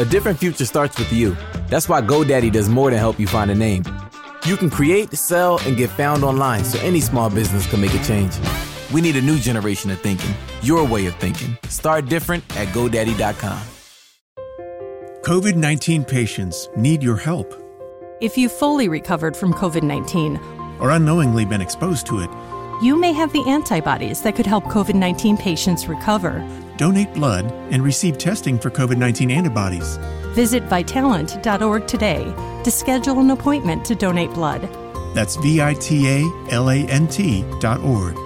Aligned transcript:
A 0.00 0.04
different 0.06 0.38
future 0.38 0.64
starts 0.64 0.98
with 0.98 1.12
you. 1.12 1.36
That's 1.68 1.86
why 1.86 2.00
GoDaddy 2.00 2.50
does 2.50 2.70
more 2.70 2.88
than 2.88 2.98
help 2.98 3.20
you 3.20 3.26
find 3.26 3.50
a 3.50 3.54
name. 3.54 3.84
You 4.46 4.56
can 4.56 4.70
create, 4.70 5.12
sell, 5.12 5.58
and 5.66 5.76
get 5.76 5.90
found 5.90 6.24
online 6.24 6.64
so 6.64 6.78
any 6.78 7.02
small 7.02 7.28
business 7.28 7.66
can 7.66 7.82
make 7.82 7.92
a 7.92 8.02
change. 8.02 8.32
We 8.94 9.02
need 9.02 9.16
a 9.16 9.20
new 9.20 9.38
generation 9.38 9.90
of 9.90 10.00
thinking, 10.00 10.34
your 10.62 10.86
way 10.86 11.04
of 11.04 11.14
thinking. 11.16 11.54
Start 11.68 12.06
different 12.06 12.42
at 12.56 12.68
GoDaddy.com. 12.68 13.60
COVID 15.20 15.56
19 15.56 16.04
patients 16.06 16.66
need 16.78 17.02
your 17.02 17.18
help. 17.18 17.52
If 18.22 18.38
you've 18.38 18.52
fully 18.52 18.88
recovered 18.88 19.36
from 19.36 19.52
COVID 19.52 19.82
19 19.82 20.38
or 20.80 20.92
unknowingly 20.92 21.44
been 21.44 21.60
exposed 21.60 22.06
to 22.06 22.20
it, 22.20 22.30
you 22.82 22.96
may 22.96 23.12
have 23.12 23.34
the 23.34 23.46
antibodies 23.46 24.22
that 24.22 24.34
could 24.34 24.46
help 24.46 24.64
COVID 24.64 24.94
19 24.94 25.36
patients 25.36 25.88
recover. 25.88 26.42
Donate 26.80 27.12
blood 27.12 27.44
and 27.70 27.84
receive 27.84 28.16
testing 28.16 28.58
for 28.58 28.70
COVID 28.70 28.96
19 28.96 29.30
antibodies. 29.30 29.98
Visit 30.32 30.62
vitalant.org 30.64 31.86
today 31.86 32.24
to 32.64 32.70
schedule 32.70 33.20
an 33.20 33.30
appointment 33.32 33.84
to 33.84 33.94
donate 33.94 34.32
blood. 34.32 34.62
That's 35.14 35.36
V 35.36 35.60
I 35.60 35.74
T 35.74 36.08
A 36.08 36.20
L 36.50 36.70
A 36.70 36.76
N 36.76 37.06
T 37.06 37.44
dot 37.60 37.80
org. 37.80 38.16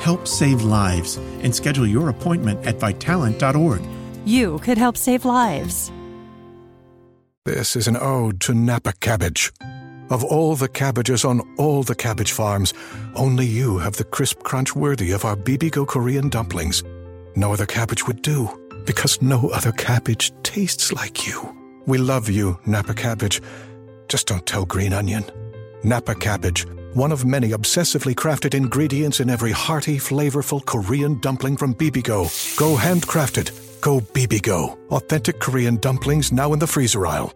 Help 0.00 0.28
save 0.28 0.64
lives 0.64 1.16
and 1.40 1.56
schedule 1.56 1.86
your 1.86 2.10
appointment 2.10 2.66
at 2.66 2.78
vitalant.org. 2.78 3.80
You 4.26 4.58
could 4.58 4.76
help 4.76 4.98
save 4.98 5.24
lives. 5.24 5.90
This 7.46 7.74
is 7.74 7.88
an 7.88 7.96
ode 7.96 8.42
to 8.42 8.52
Napa 8.52 8.92
cabbage. 9.00 9.50
Of 10.10 10.22
all 10.24 10.56
the 10.56 10.68
cabbages 10.68 11.24
on 11.24 11.40
all 11.56 11.82
the 11.82 11.94
cabbage 11.94 12.32
farms, 12.32 12.74
only 13.14 13.46
you 13.46 13.78
have 13.78 13.96
the 13.96 14.04
crisp 14.04 14.42
crunch 14.42 14.76
worthy 14.76 15.12
of 15.12 15.24
our 15.24 15.36
Bibigo 15.36 15.86
Korean 15.86 16.28
dumplings. 16.28 16.84
No 17.38 17.52
other 17.52 17.66
cabbage 17.66 18.04
would 18.08 18.20
do, 18.22 18.50
because 18.84 19.22
no 19.22 19.50
other 19.50 19.70
cabbage 19.70 20.32
tastes 20.42 20.92
like 20.92 21.28
you. 21.28 21.56
We 21.86 21.96
love 21.96 22.28
you, 22.28 22.58
Napa 22.66 22.94
cabbage. 22.94 23.40
Just 24.08 24.26
don't 24.26 24.44
tell 24.44 24.64
Green 24.64 24.92
Onion. 24.92 25.24
Napa 25.84 26.16
cabbage, 26.16 26.66
one 26.94 27.12
of 27.12 27.24
many 27.24 27.50
obsessively 27.50 28.12
crafted 28.12 28.54
ingredients 28.54 29.20
in 29.20 29.30
every 29.30 29.52
hearty, 29.52 29.98
flavorful 29.98 30.66
Korean 30.66 31.20
dumpling 31.20 31.56
from 31.56 31.76
Bibigo. 31.76 32.26
Go 32.58 32.74
handcrafted. 32.74 33.52
Go 33.80 34.00
Bibigo. 34.00 34.76
Authentic 34.90 35.38
Korean 35.38 35.76
dumplings 35.76 36.32
now 36.32 36.52
in 36.52 36.58
the 36.58 36.66
freezer 36.66 37.06
aisle. 37.06 37.32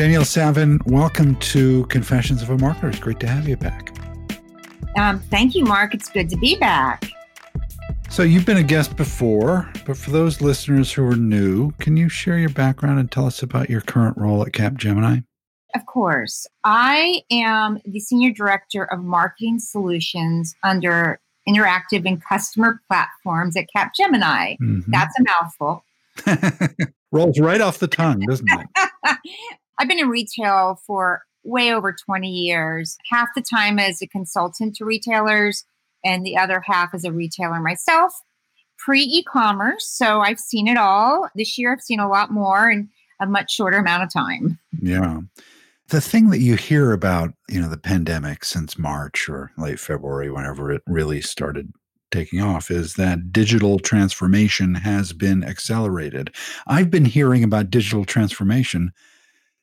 Danielle 0.00 0.24
Savin, 0.24 0.80
welcome 0.86 1.36
to 1.40 1.84
Confessions 1.88 2.40
of 2.40 2.48
a 2.48 2.56
Marketer. 2.56 2.88
It's 2.88 2.98
great 2.98 3.20
to 3.20 3.26
have 3.26 3.46
you 3.46 3.58
back. 3.58 3.94
Um, 4.96 5.20
thank 5.20 5.54
you, 5.54 5.62
Mark. 5.66 5.92
It's 5.92 6.08
good 6.08 6.30
to 6.30 6.38
be 6.38 6.56
back. 6.56 7.10
So, 8.08 8.22
you've 8.22 8.46
been 8.46 8.56
a 8.56 8.62
guest 8.62 8.96
before, 8.96 9.70
but 9.84 9.98
for 9.98 10.10
those 10.10 10.40
listeners 10.40 10.90
who 10.90 11.06
are 11.06 11.16
new, 11.16 11.72
can 11.72 11.98
you 11.98 12.08
share 12.08 12.38
your 12.38 12.48
background 12.48 12.98
and 12.98 13.12
tell 13.12 13.26
us 13.26 13.42
about 13.42 13.68
your 13.68 13.82
current 13.82 14.16
role 14.16 14.40
at 14.40 14.52
Capgemini? 14.52 15.22
Of 15.74 15.84
course. 15.84 16.46
I 16.64 17.20
am 17.30 17.78
the 17.84 18.00
Senior 18.00 18.32
Director 18.32 18.84
of 18.84 19.00
Marketing 19.04 19.58
Solutions 19.58 20.54
under 20.62 21.20
Interactive 21.46 22.06
and 22.06 22.24
Customer 22.24 22.80
Platforms 22.88 23.54
at 23.54 23.66
Capgemini. 23.76 24.56
Mm-hmm. 24.62 24.90
That's 24.90 25.14
a 25.20 25.24
mouthful. 25.24 25.84
Rolls 27.12 27.38
right 27.38 27.60
off 27.60 27.78
the 27.78 27.86
tongue, 27.86 28.20
doesn't 28.20 28.48
it? 28.48 29.18
I've 29.80 29.88
been 29.88 29.98
in 29.98 30.10
retail 30.10 30.78
for 30.86 31.22
way 31.42 31.72
over 31.72 31.90
20 31.90 32.28
years, 32.28 32.98
half 33.10 33.30
the 33.34 33.40
time 33.40 33.78
as 33.78 34.02
a 34.02 34.06
consultant 34.06 34.76
to 34.76 34.84
retailers 34.84 35.64
and 36.04 36.24
the 36.24 36.36
other 36.36 36.62
half 36.66 36.92
as 36.92 37.04
a 37.04 37.12
retailer 37.12 37.60
myself. 37.60 38.12
Pre 38.76 39.00
e 39.00 39.24
commerce, 39.24 39.88
so 39.88 40.20
I've 40.20 40.38
seen 40.38 40.68
it 40.68 40.76
all. 40.76 41.30
This 41.34 41.56
year 41.56 41.72
I've 41.72 41.80
seen 41.80 41.98
a 41.98 42.10
lot 42.10 42.30
more 42.30 42.70
in 42.70 42.90
a 43.20 43.26
much 43.26 43.54
shorter 43.54 43.78
amount 43.78 44.02
of 44.02 44.12
time. 44.12 44.58
Yeah. 44.82 45.20
The 45.88 46.02
thing 46.02 46.28
that 46.28 46.40
you 46.40 46.56
hear 46.56 46.92
about, 46.92 47.32
you 47.48 47.60
know, 47.60 47.68
the 47.68 47.78
pandemic 47.78 48.44
since 48.44 48.78
March 48.78 49.30
or 49.30 49.50
late 49.56 49.80
February, 49.80 50.30
whenever 50.30 50.70
it 50.70 50.82
really 50.86 51.22
started 51.22 51.72
taking 52.10 52.42
off 52.42 52.70
is 52.70 52.94
that 52.94 53.32
digital 53.32 53.78
transformation 53.78 54.74
has 54.74 55.14
been 55.14 55.42
accelerated. 55.42 56.34
I've 56.66 56.90
been 56.90 57.06
hearing 57.06 57.42
about 57.42 57.70
digital 57.70 58.04
transformation 58.04 58.92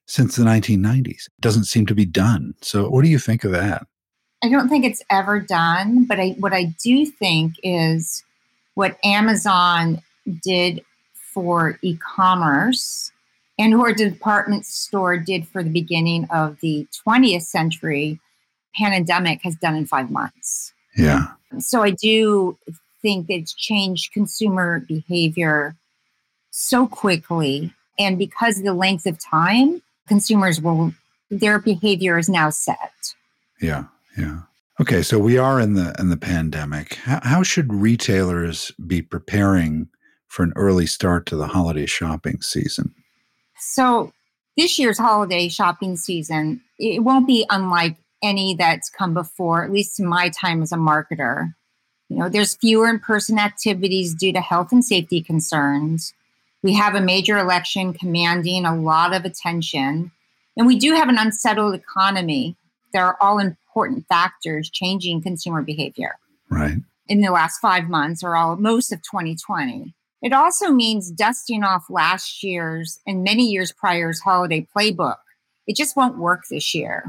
since 0.08 0.36
the 0.36 0.44
1990s. 0.44 1.28
It 1.28 1.42
doesn't 1.42 1.66
seem 1.66 1.86
to 1.86 1.96
be 1.96 2.06
done. 2.06 2.56
So, 2.62 2.90
what 2.90 3.04
do 3.04 3.10
you 3.10 3.20
think 3.20 3.44
of 3.44 3.52
that? 3.52 3.86
I 4.44 4.50
don't 4.50 4.70
think 4.70 4.86
it's 4.86 5.04
ever 5.10 5.40
done, 5.40 6.06
but 6.06 6.20
I, 6.20 6.30
what 6.40 6.54
I 6.54 6.74
do 6.84 7.06
think 7.06 7.56
is 7.64 8.24
what 8.76 8.98
Amazon 9.04 10.02
did 10.44 10.84
for 11.34 11.78
e 11.82 11.98
commerce 11.98 13.12
and 13.60 13.80
what 13.80 13.98
department 13.98 14.66
store 14.66 15.18
did 15.18 15.48
for 15.48 15.64
the 15.64 15.70
beginning 15.70 16.28
of 16.32 16.60
the 16.62 16.88
20th 17.08 17.44
century 17.44 18.20
pandemic 18.76 19.42
has 19.44 19.56
done 19.56 19.76
in 19.76 19.86
five 19.86 20.12
months. 20.12 20.74
Yeah. 20.96 21.28
So 21.60 21.82
I 21.82 21.92
do 21.92 22.58
think 23.02 23.30
it's 23.30 23.54
changed 23.54 24.14
consumer 24.14 24.82
behavior 24.82 25.76
so 26.52 26.88
quickly. 26.88 27.74
And 27.98 28.18
because 28.20 28.60
of 28.60 28.64
the 28.64 28.74
length 28.74 29.08
of 29.08 29.18
time, 29.20 29.82
consumers 30.08 30.62
will 30.62 30.94
their 31.30 31.60
behavior 31.60 32.18
is 32.18 32.30
now 32.30 32.50
set. 32.50 33.14
Yeah, 33.62 33.86
yeah. 34.18 34.42
Okay, 34.80 35.02
so 35.02 35.18
we 35.18 35.38
are 35.38 35.60
in 35.60 35.74
the 35.74 35.96
in 36.00 36.10
the 36.10 36.18
pandemic. 36.18 36.96
How, 36.96 37.20
how 37.24 37.44
should 37.44 37.74
retailers 37.74 38.72
be 38.86 39.02
preparing 39.02 39.90
for 40.28 40.44
an 40.44 40.54
early 40.56 40.86
start 40.86 41.26
to 41.28 41.36
the 41.36 41.48
holiday 41.48 41.86
shopping 41.86 42.42
season? 42.42 42.94
So 43.60 44.12
this 44.56 44.78
year's 44.78 45.00
holiday 45.00 45.50
shopping 45.50 45.98
season, 45.98 46.62
it 46.80 47.04
won't 47.04 47.28
be 47.28 47.46
unlike 47.50 47.98
any 48.24 48.56
that's 48.56 48.90
come 48.90 49.14
before, 49.14 49.64
at 49.64 49.72
least 49.72 50.00
in 50.00 50.08
my 50.08 50.30
time 50.30 50.62
as 50.62 50.72
a 50.72 50.78
marketer. 50.78 51.54
You 52.10 52.18
know, 52.18 52.30
there's 52.30 52.56
fewer 52.56 52.88
in-person 52.88 53.38
activities 53.38 54.14
due 54.14 54.34
to 54.34 54.42
health 54.42 54.72
and 54.72 54.84
safety 54.84 55.22
concerns. 55.22 56.14
We 56.64 56.74
have 56.74 56.96
a 56.96 57.02
major 57.02 57.38
election 57.38 57.94
commanding 57.94 58.66
a 58.66 58.76
lot 58.76 59.14
of 59.14 59.26
attention. 59.26 60.12
And 60.56 60.68
we 60.68 60.78
do 60.78 60.94
have 60.94 61.10
an 61.10 61.18
unsettled 61.18 61.76
economy. 61.76 62.56
There 62.94 63.06
are 63.06 63.18
all 63.22 63.40
important 63.40 64.06
factors 64.08 64.70
changing 64.70 65.22
consumer 65.22 65.62
behavior. 65.62 66.16
Right. 66.50 66.78
In 67.08 67.22
the 67.22 67.32
last 67.32 67.60
five 67.60 67.90
months 67.90 68.24
or 68.24 68.36
all 68.36 68.56
most 68.56 68.92
of 68.92 69.02
2020. 69.04 69.94
It 70.22 70.34
also 70.34 70.72
means 70.72 71.12
dusting 71.12 71.64
off 71.64 71.90
last 71.90 72.44
year's 72.44 73.00
and 73.06 73.24
many 73.24 73.44
years 73.44 73.72
prior's 73.72 74.20
holiday 74.20 74.68
playbook. 74.76 75.18
It 75.68 75.76
just 75.76 75.96
won't 75.96 76.18
work 76.18 76.44
this 76.50 76.74
year. 76.74 77.06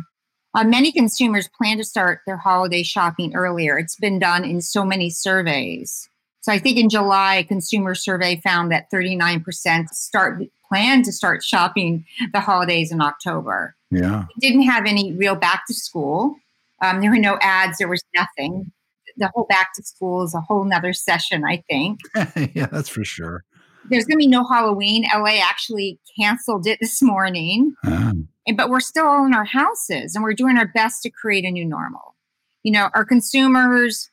Uh, 0.54 0.64
many 0.64 0.92
consumers 0.92 1.48
plan 1.48 1.78
to 1.78 1.84
start 1.84 2.20
their 2.26 2.36
holiday 2.36 2.82
shopping 2.82 3.34
earlier. 3.34 3.78
It's 3.78 3.96
been 3.96 4.18
done 4.18 4.44
in 4.44 4.60
so 4.60 4.84
many 4.84 5.08
surveys. 5.10 6.08
So 6.48 6.54
I 6.54 6.58
think 6.58 6.78
in 6.78 6.88
July, 6.88 7.34
a 7.34 7.44
consumer 7.44 7.94
survey 7.94 8.40
found 8.42 8.72
that 8.72 8.90
39% 8.90 9.88
start 9.90 10.42
plan 10.66 11.02
to 11.02 11.12
start 11.12 11.44
shopping 11.44 12.06
the 12.32 12.40
holidays 12.40 12.90
in 12.90 13.02
October. 13.02 13.76
Yeah. 13.90 14.24
didn't 14.40 14.62
have 14.62 14.86
any 14.86 15.12
real 15.12 15.34
back 15.34 15.66
to 15.66 15.74
school. 15.74 16.36
Um, 16.82 17.02
there 17.02 17.10
were 17.10 17.18
no 17.18 17.36
ads. 17.42 17.76
There 17.76 17.88
was 17.88 18.02
nothing. 18.14 18.72
The 19.18 19.30
whole 19.34 19.44
back 19.44 19.74
to 19.76 19.82
school 19.82 20.22
is 20.22 20.32
a 20.32 20.40
whole 20.40 20.64
nother 20.64 20.94
session, 20.94 21.44
I 21.44 21.62
think. 21.68 22.00
yeah, 22.54 22.64
that's 22.72 22.88
for 22.88 23.04
sure. 23.04 23.44
There's 23.90 24.06
going 24.06 24.16
to 24.16 24.24
be 24.24 24.26
no 24.26 24.42
Halloween. 24.42 25.04
LA 25.14 25.40
actually 25.42 26.00
canceled 26.18 26.66
it 26.66 26.78
this 26.80 27.02
morning. 27.02 27.74
Um. 27.86 28.28
And, 28.46 28.56
but 28.56 28.70
we're 28.70 28.80
still 28.80 29.06
all 29.06 29.26
in 29.26 29.34
our 29.34 29.44
houses 29.44 30.14
and 30.14 30.24
we're 30.24 30.32
doing 30.32 30.56
our 30.56 30.68
best 30.68 31.02
to 31.02 31.10
create 31.10 31.44
a 31.44 31.50
new 31.50 31.66
normal. 31.66 32.14
You 32.62 32.72
know, 32.72 32.88
our 32.94 33.04
consumers 33.04 34.10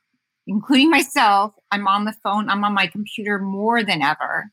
including 0.48 0.90
myself, 0.90 1.54
I'm 1.76 1.88
on 1.88 2.06
the 2.06 2.16
phone, 2.24 2.50
I'm 2.50 2.64
on 2.64 2.74
my 2.74 2.88
computer 2.88 3.38
more 3.38 3.84
than 3.84 4.02
ever. 4.02 4.52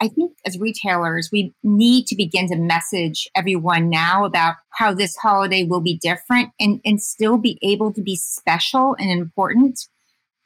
I 0.00 0.08
think 0.08 0.32
as 0.44 0.58
retailers, 0.58 1.28
we 1.30 1.54
need 1.62 2.06
to 2.06 2.16
begin 2.16 2.48
to 2.48 2.56
message 2.56 3.28
everyone 3.34 3.90
now 3.90 4.24
about 4.24 4.56
how 4.70 4.92
this 4.92 5.16
holiday 5.16 5.64
will 5.64 5.80
be 5.80 5.98
different 5.98 6.50
and, 6.58 6.80
and 6.84 7.02
still 7.02 7.38
be 7.38 7.58
able 7.62 7.92
to 7.92 8.02
be 8.02 8.16
special 8.16 8.96
and 8.98 9.10
important. 9.10 9.86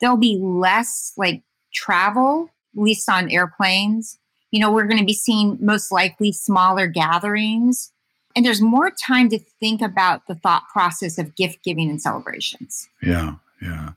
There'll 0.00 0.16
be 0.16 0.38
less 0.40 1.12
like 1.16 1.42
travel, 1.72 2.50
at 2.76 2.82
least 2.82 3.08
on 3.08 3.30
airplanes. 3.30 4.18
You 4.50 4.60
know, 4.60 4.72
we're 4.72 4.86
going 4.86 5.00
to 5.00 5.06
be 5.06 5.14
seeing 5.14 5.56
most 5.60 5.92
likely 5.92 6.32
smaller 6.32 6.86
gatherings. 6.86 7.92
And 8.36 8.44
there's 8.44 8.60
more 8.60 8.90
time 8.90 9.28
to 9.30 9.38
think 9.60 9.82
about 9.82 10.26
the 10.26 10.34
thought 10.34 10.64
process 10.72 11.18
of 11.18 11.34
gift 11.36 11.64
giving 11.64 11.90
and 11.90 12.00
celebrations. 12.00 12.88
Yeah, 13.02 13.36
yeah 13.62 13.90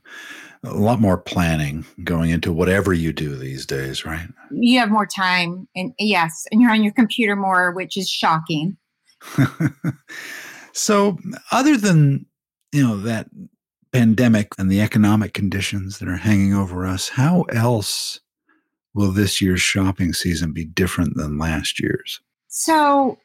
a 0.64 0.74
lot 0.74 1.00
more 1.00 1.18
planning 1.18 1.84
going 2.04 2.30
into 2.30 2.52
whatever 2.52 2.92
you 2.94 3.12
do 3.12 3.34
these 3.34 3.66
days, 3.66 4.04
right? 4.04 4.28
You 4.52 4.78
have 4.78 4.90
more 4.90 5.06
time, 5.06 5.66
and 5.74 5.92
yes, 5.98 6.46
and 6.52 6.60
you're 6.60 6.70
on 6.70 6.84
your 6.84 6.92
computer 6.92 7.34
more, 7.34 7.72
which 7.72 7.96
is 7.96 8.08
shocking. 8.08 8.76
so, 10.72 11.18
other 11.50 11.76
than 11.76 12.26
you 12.70 12.86
know 12.86 12.96
that 12.98 13.28
pandemic 13.92 14.52
and 14.58 14.70
the 14.70 14.80
economic 14.80 15.34
conditions 15.34 15.98
that 15.98 16.08
are 16.08 16.16
hanging 16.16 16.54
over 16.54 16.86
us, 16.86 17.08
how 17.10 17.42
else 17.52 18.20
will 18.94 19.10
this 19.10 19.40
year's 19.40 19.60
shopping 19.60 20.12
season 20.12 20.52
be 20.52 20.64
different 20.64 21.16
than 21.16 21.38
last 21.38 21.80
year's? 21.80 22.20
So 22.48 23.18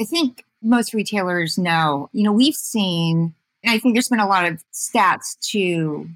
I 0.00 0.04
think 0.04 0.44
most 0.62 0.94
retailers 0.94 1.58
know, 1.58 2.08
you 2.12 2.22
know, 2.22 2.32
we've 2.32 2.54
seen, 2.54 3.34
I 3.66 3.78
think 3.78 3.94
there's 3.94 4.08
been 4.08 4.20
a 4.20 4.28
lot 4.28 4.46
of 4.46 4.62
stats 4.72 5.38
to 5.50 6.08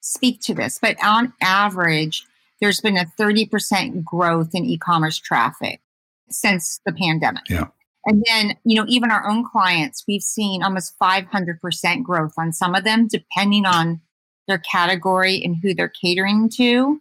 speak 0.00 0.40
to 0.42 0.54
this, 0.54 0.78
but 0.80 0.96
on 1.02 1.32
average, 1.40 2.24
there's 2.60 2.80
been 2.80 2.96
a 2.96 3.06
30% 3.18 4.04
growth 4.04 4.54
in 4.54 4.64
e 4.64 4.78
commerce 4.78 5.18
traffic 5.18 5.80
since 6.30 6.80
the 6.86 6.92
pandemic. 6.92 7.42
Yeah. 7.48 7.66
And 8.06 8.24
then, 8.26 8.56
you 8.64 8.76
know, 8.76 8.84
even 8.88 9.10
our 9.10 9.28
own 9.28 9.44
clients, 9.44 10.04
we've 10.08 10.22
seen 10.22 10.62
almost 10.62 10.98
500% 10.98 12.02
growth 12.02 12.34
on 12.36 12.52
some 12.52 12.74
of 12.74 12.84
them, 12.84 13.06
depending 13.06 13.64
on 13.64 14.00
their 14.48 14.58
category 14.58 15.42
and 15.44 15.56
who 15.62 15.74
they're 15.74 15.88
catering 15.88 16.48
to. 16.50 17.00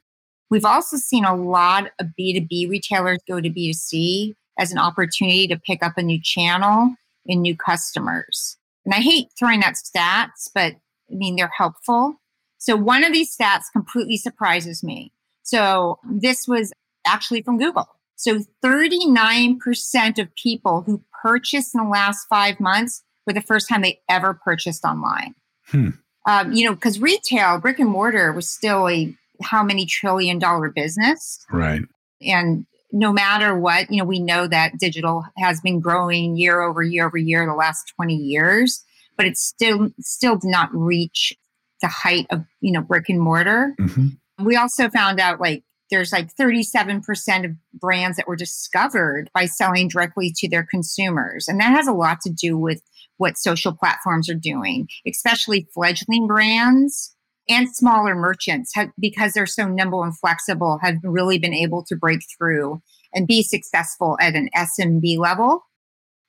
We've 0.50 0.66
also 0.66 0.98
seen 0.98 1.26
a 1.26 1.36
lot 1.36 1.92
of 2.00 2.08
B2B 2.20 2.70
retailers 2.70 3.20
go 3.28 3.40
to 3.40 3.50
B2C 3.50 4.36
as 4.60 4.72
an 4.72 4.78
opportunity 4.78 5.48
to 5.48 5.58
pick 5.58 5.82
up 5.82 5.98
a 5.98 6.04
new 6.04 6.20
channel 6.22 6.96
and 7.28 7.42
new 7.42 7.56
customers. 7.56 8.58
And 8.86 8.94
I 8.94 9.00
hate 9.00 9.28
throwing 9.38 9.64
out 9.64 9.74
stats, 9.74 10.50
but 10.54 10.74
I 11.12 11.16
mean, 11.16 11.36
they're 11.36 11.52
helpful. 11.56 12.16
So 12.58 12.76
one 12.76 13.04
of 13.04 13.12
these 13.12 13.36
stats 13.36 13.64
completely 13.72 14.18
surprises 14.18 14.84
me. 14.84 15.12
So 15.44 16.00
this 16.10 16.48
was 16.48 16.72
actually 17.06 17.42
from 17.42 17.58
Google. 17.58 17.88
So 18.16 18.42
39% 18.64 20.20
of 20.20 20.36
people 20.36 20.82
who 20.82 21.04
purchased 21.24 21.74
in 21.74 21.84
the 21.84 21.90
last 21.90 22.28
five 22.30 22.60
months 22.60 23.04
were 23.26 23.34
the 23.34 23.42
first 23.42 23.68
time 23.68 23.82
they 23.82 24.00
ever 24.10 24.34
purchased 24.34 24.84
online. 24.86 25.34
Hmm. 25.68 25.90
Um, 26.28 26.54
you 26.54 26.66
know, 26.66 26.76
because 26.76 27.00
retail, 27.00 27.58
brick 27.60 27.80
and 27.80 27.90
mortar 27.90 28.32
was 28.32 28.48
still 28.48 28.88
a 28.88 29.16
how 29.42 29.64
many 29.64 29.88
trillion 29.88 30.38
dollar 30.38 30.70
business. 30.70 31.44
Right. 31.52 31.82
And 32.22 32.68
no 32.92 33.12
matter 33.12 33.58
what, 33.58 33.92
you 33.92 33.98
know, 33.98 34.06
we 34.06 34.20
know 34.20 34.48
that 34.48 34.78
digital 34.78 35.24
has 35.38 35.62
been 35.62 35.80
growing 35.80 36.36
year 36.36 36.62
over 36.62 36.84
year 36.84 37.06
over 37.06 37.18
year 37.18 37.46
the 37.46 37.54
last 37.54 37.94
20 37.96 38.16
years, 38.16 38.84
but 39.18 39.26
it 39.26 39.38
still 39.38 39.90
still 40.00 40.38
did 40.38 40.50
not 40.50 40.70
reach 40.74 41.34
the 41.82 41.88
height 41.88 42.28
of, 42.30 42.44
you 42.60 42.72
know, 42.72 42.82
brick 42.82 43.10
and 43.10 43.20
mortar. 43.20 43.76
Mm-hmm. 43.80 44.46
We 44.46 44.56
also 44.56 44.90
found 44.90 45.20
out 45.20 45.40
like 45.40 45.64
there's 45.90 46.12
like 46.12 46.34
37% 46.36 47.46
of 47.46 47.52
brands 47.74 48.18
that 48.18 48.28
were 48.28 48.36
discovered 48.36 49.30
by 49.34 49.46
selling 49.46 49.90
directly 49.90 50.34
to 50.38 50.50
their 50.50 50.66
consumers. 50.70 51.48
And 51.48 51.60
that 51.60 51.76
has 51.76 51.88
a 51.88 51.94
lot 51.94 52.22
to 52.22 52.30
do 52.30 52.58
with 52.58 52.82
what 53.18 53.38
social 53.38 53.74
platforms 53.74 54.30
are 54.30 54.36
doing, 54.36 54.88
especially 55.06 55.68
fledgling 55.74 56.28
brands 56.28 57.16
and 57.50 57.74
smaller 57.76 58.16
merchants 58.16 58.72
have, 58.76 58.90
because 59.00 59.34
they're 59.34 59.46
so 59.46 59.68
nimble 59.68 60.04
and 60.04 60.18
flexible 60.18 60.80
have 60.82 60.98
really 61.04 61.38
been 61.38 61.54
able 61.54 61.84
to 61.86 61.96
break 61.96 62.22
through 62.38 62.82
and 63.14 63.28
be 63.28 63.44
successful 63.44 64.18
at 64.22 64.36
an 64.36 64.50
SMB 64.56 65.18
level. 65.18 65.66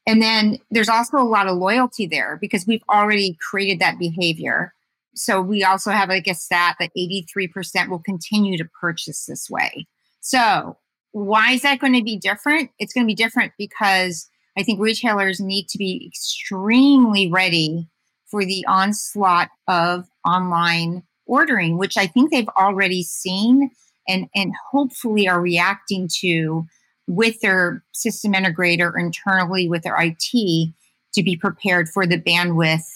And 0.06 0.20
then 0.20 0.58
there's 0.70 0.88
also 0.88 1.18
a 1.18 1.22
lot 1.22 1.46
of 1.46 1.58
loyalty 1.58 2.06
there 2.06 2.38
because 2.40 2.66
we've 2.66 2.82
already 2.90 3.36
created 3.40 3.78
that 3.80 3.98
behavior. 3.98 4.74
So 5.14 5.40
we 5.40 5.62
also 5.62 5.90
have 5.90 6.08
like 6.08 6.26
a 6.26 6.34
stat 6.34 6.76
that 6.80 6.90
83% 6.98 7.88
will 7.88 8.00
continue 8.00 8.58
to 8.58 8.68
purchase 8.80 9.26
this 9.26 9.48
way. 9.48 9.86
So 10.20 10.76
why 11.12 11.52
is 11.52 11.62
that 11.62 11.78
going 11.78 11.92
to 11.92 12.02
be 12.02 12.16
different? 12.16 12.70
It's 12.78 12.92
going 12.92 13.06
to 13.06 13.10
be 13.10 13.14
different 13.14 13.52
because 13.58 14.28
I 14.56 14.62
think 14.62 14.80
retailers 14.80 15.40
need 15.40 15.68
to 15.68 15.78
be 15.78 16.04
extremely 16.06 17.30
ready 17.30 17.88
for 18.26 18.44
the 18.44 18.64
onslaught 18.66 19.50
of 19.68 20.06
online 20.26 21.02
ordering, 21.26 21.78
which 21.78 21.96
I 21.96 22.06
think 22.06 22.30
they've 22.30 22.48
already 22.56 23.02
seen 23.02 23.70
and, 24.08 24.28
and 24.34 24.52
hopefully 24.70 25.28
are 25.28 25.40
reacting 25.40 26.08
to 26.20 26.64
with 27.06 27.40
their 27.40 27.84
system 27.92 28.32
integrator 28.32 28.92
internally 28.98 29.68
with 29.68 29.82
their 29.82 29.96
IT 30.00 30.72
to 31.14 31.22
be 31.22 31.36
prepared 31.36 31.88
for 31.88 32.06
the 32.06 32.20
bandwidth 32.20 32.86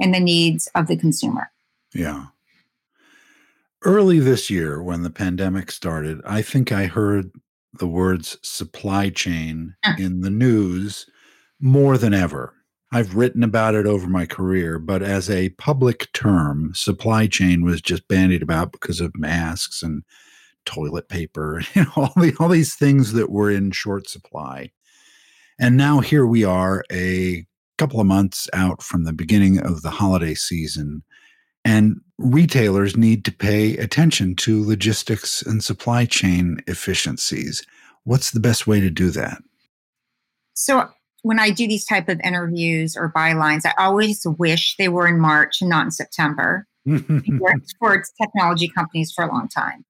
and 0.00 0.14
the 0.14 0.20
needs 0.20 0.68
of 0.74 0.86
the 0.86 0.96
consumer. 0.96 1.50
Yeah. 1.94 2.26
Early 3.82 4.18
this 4.18 4.50
year, 4.50 4.82
when 4.82 5.02
the 5.02 5.10
pandemic 5.10 5.70
started, 5.70 6.20
I 6.26 6.42
think 6.42 6.72
I 6.72 6.86
heard 6.86 7.30
the 7.72 7.86
words 7.86 8.38
supply 8.42 9.10
chain 9.10 9.74
in 9.98 10.20
the 10.20 10.30
news 10.30 11.06
more 11.60 11.96
than 11.96 12.12
ever. 12.12 12.54
I've 12.92 13.14
written 13.14 13.44
about 13.44 13.74
it 13.74 13.86
over 13.86 14.08
my 14.08 14.26
career, 14.26 14.78
but 14.78 15.02
as 15.02 15.30
a 15.30 15.50
public 15.50 16.12
term, 16.12 16.72
supply 16.74 17.28
chain 17.28 17.62
was 17.62 17.80
just 17.80 18.08
bandied 18.08 18.42
about 18.42 18.72
because 18.72 19.00
of 19.00 19.16
masks 19.16 19.82
and 19.82 20.02
toilet 20.64 21.08
paper, 21.08 21.62
you 21.74 21.84
know, 21.84 21.92
all, 21.96 22.12
the, 22.16 22.34
all 22.40 22.48
these 22.48 22.74
things 22.74 23.12
that 23.12 23.30
were 23.30 23.50
in 23.50 23.70
short 23.70 24.08
supply. 24.08 24.70
And 25.58 25.76
now 25.76 26.00
here 26.00 26.26
we 26.26 26.42
are, 26.42 26.84
a 26.90 27.46
couple 27.78 28.00
of 28.00 28.06
months 28.06 28.48
out 28.52 28.82
from 28.82 29.04
the 29.04 29.12
beginning 29.12 29.58
of 29.58 29.82
the 29.82 29.90
holiday 29.90 30.34
season, 30.34 31.02
and 31.64 32.00
retailers 32.18 32.96
need 32.96 33.24
to 33.24 33.32
pay 33.32 33.76
attention 33.76 34.34
to 34.34 34.66
logistics 34.66 35.42
and 35.42 35.62
supply 35.62 36.06
chain 36.06 36.60
efficiencies. 36.66 37.64
What's 38.04 38.32
the 38.32 38.40
best 38.40 38.66
way 38.66 38.80
to 38.80 38.90
do 38.90 39.10
that? 39.10 39.42
So 40.54 40.90
when 41.22 41.38
I 41.38 41.50
do 41.50 41.66
these 41.66 41.84
type 41.84 42.08
of 42.08 42.20
interviews 42.24 42.96
or 42.96 43.12
bylines, 43.12 43.62
I 43.64 43.72
always 43.78 44.26
wish 44.38 44.76
they 44.76 44.88
were 44.88 45.06
in 45.06 45.20
March 45.20 45.60
and 45.60 45.70
not 45.70 45.84
in 45.84 45.90
September. 45.90 46.66
worked 46.86 47.74
for 47.78 48.02
technology 48.20 48.68
companies 48.68 49.12
for 49.12 49.24
a 49.24 49.28
long 49.28 49.48
time. 49.48 49.84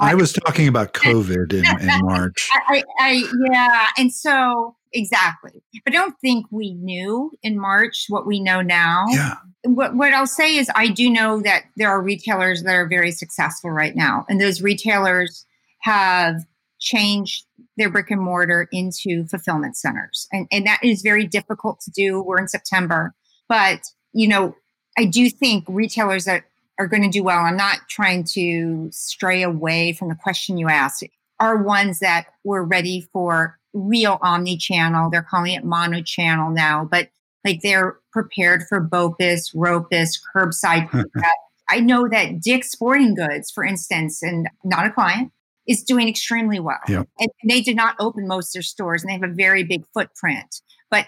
I 0.00 0.14
was 0.14 0.32
talking 0.32 0.68
about 0.68 0.92
COVID 0.94 1.52
in, 1.52 1.64
in 1.80 2.00
March. 2.04 2.48
I, 2.52 2.84
I, 3.00 3.24
yeah, 3.50 3.88
and 3.98 4.12
so 4.12 4.76
exactly. 4.92 5.62
But 5.84 5.94
I 5.94 5.96
don't 5.96 6.14
think 6.20 6.46
we 6.50 6.74
knew 6.74 7.32
in 7.42 7.58
March 7.58 8.06
what 8.08 8.26
we 8.26 8.40
know 8.40 8.62
now. 8.62 9.06
Yeah. 9.08 9.34
What 9.64 9.96
what 9.96 10.14
I'll 10.14 10.26
say 10.26 10.56
is 10.56 10.70
I 10.76 10.88
do 10.88 11.10
know 11.10 11.40
that 11.42 11.64
there 11.76 11.88
are 11.88 12.00
retailers 12.00 12.62
that 12.62 12.74
are 12.74 12.86
very 12.86 13.10
successful 13.10 13.70
right 13.70 13.96
now, 13.96 14.24
and 14.28 14.40
those 14.40 14.62
retailers 14.62 15.44
have 15.82 16.44
changed 16.78 17.44
their 17.76 17.90
brick 17.90 18.10
and 18.10 18.20
mortar 18.20 18.68
into 18.72 19.26
fulfillment 19.26 19.76
centers, 19.76 20.26
and 20.32 20.46
and 20.50 20.66
that 20.66 20.80
is 20.82 21.02
very 21.02 21.26
difficult 21.26 21.80
to 21.80 21.90
do. 21.90 22.22
We're 22.22 22.40
in 22.40 22.48
September, 22.48 23.14
but 23.48 23.82
you 24.12 24.28
know 24.28 24.54
I 24.98 25.04
do 25.04 25.30
think 25.30 25.64
retailers 25.68 26.24
that 26.24 26.44
are 26.78 26.88
going 26.88 27.02
to 27.02 27.08
do 27.08 27.22
well, 27.22 27.38
I'm 27.38 27.56
not 27.56 27.80
trying 27.88 28.24
to 28.34 28.88
stray 28.92 29.42
away 29.42 29.92
from 29.92 30.08
the 30.08 30.14
question 30.14 30.58
you 30.58 30.68
asked, 30.68 31.04
are 31.40 31.62
ones 31.62 32.00
that 32.00 32.26
were 32.44 32.64
ready 32.64 33.08
for 33.12 33.58
real 33.72 34.18
omni 34.22 34.56
channel. 34.56 35.10
They're 35.10 35.22
calling 35.22 35.52
it 35.52 35.64
mono 35.64 36.02
channel 36.02 36.50
now, 36.50 36.84
but 36.84 37.08
like 37.44 37.60
they're 37.62 37.98
prepared 38.12 38.64
for 38.68 38.80
BOPIS, 38.80 39.52
ROPIS, 39.54 40.20
curbside. 40.34 41.04
I 41.68 41.80
know 41.80 42.08
that 42.08 42.40
Dick's 42.40 42.72
Sporting 42.72 43.14
Goods, 43.14 43.50
for 43.50 43.64
instance, 43.64 44.22
and 44.22 44.48
not 44.64 44.86
a 44.86 44.90
client, 44.90 45.32
is 45.68 45.84
doing 45.84 46.08
extremely 46.08 46.58
well. 46.58 46.80
And 47.18 47.28
they 47.46 47.60
did 47.60 47.76
not 47.76 47.94
open 48.00 48.26
most 48.26 48.48
of 48.48 48.54
their 48.54 48.62
stores 48.62 49.02
and 49.02 49.10
they 49.10 49.14
have 49.14 49.30
a 49.30 49.34
very 49.34 49.62
big 49.62 49.84
footprint. 49.94 50.62
But 50.90 51.06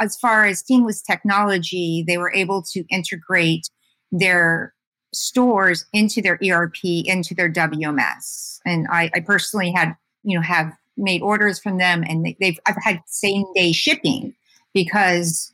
as 0.00 0.16
far 0.16 0.44
as 0.44 0.60
seamless 0.60 1.02
technology, 1.02 2.04
they 2.06 2.18
were 2.18 2.32
able 2.32 2.62
to 2.72 2.84
integrate 2.90 3.68
their 4.12 4.74
stores 5.14 5.86
into 5.92 6.20
their 6.20 6.38
ERP, 6.46 6.84
into 6.84 7.34
their 7.34 7.50
WMS. 7.50 8.58
And 8.66 8.86
I, 8.90 9.10
I 9.14 9.20
personally 9.20 9.72
had, 9.72 9.94
you 10.22 10.36
know, 10.36 10.42
have 10.42 10.72
made 10.96 11.22
orders 11.22 11.58
from 11.58 11.78
them 11.78 12.04
and 12.06 12.24
they, 12.24 12.36
they've, 12.38 12.58
I've 12.66 12.76
had 12.82 13.00
same 13.06 13.44
day 13.54 13.72
shipping 13.72 14.34
because 14.74 15.52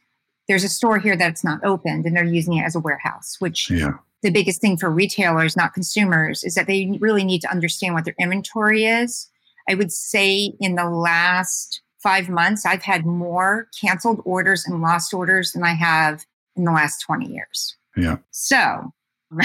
there's 0.48 0.64
a 0.64 0.68
store 0.68 0.98
here 0.98 1.16
that's 1.16 1.44
not 1.44 1.62
opened 1.64 2.06
and 2.06 2.16
they're 2.16 2.24
using 2.24 2.54
it 2.54 2.64
as 2.64 2.74
a 2.74 2.80
warehouse, 2.80 3.36
which 3.38 3.70
yeah. 3.70 3.92
The 4.22 4.30
biggest 4.30 4.60
thing 4.60 4.76
for 4.76 4.90
retailers, 4.90 5.56
not 5.56 5.74
consumers, 5.74 6.42
is 6.44 6.54
that 6.54 6.66
they 6.66 6.96
really 7.00 7.24
need 7.24 7.40
to 7.40 7.50
understand 7.50 7.94
what 7.94 8.04
their 8.04 8.16
inventory 8.18 8.84
is. 8.84 9.28
I 9.68 9.74
would 9.74 9.92
say 9.92 10.52
in 10.60 10.74
the 10.74 10.88
last 10.88 11.82
five 12.02 12.28
months, 12.28 12.64
I've 12.64 12.82
had 12.82 13.04
more 13.04 13.68
canceled 13.80 14.22
orders 14.24 14.64
and 14.66 14.80
lost 14.80 15.12
orders 15.12 15.52
than 15.52 15.62
I 15.62 15.74
have 15.74 16.24
in 16.56 16.64
the 16.64 16.72
last 16.72 17.00
20 17.00 17.26
years. 17.26 17.76
Yeah. 17.96 18.16
So 18.30 18.92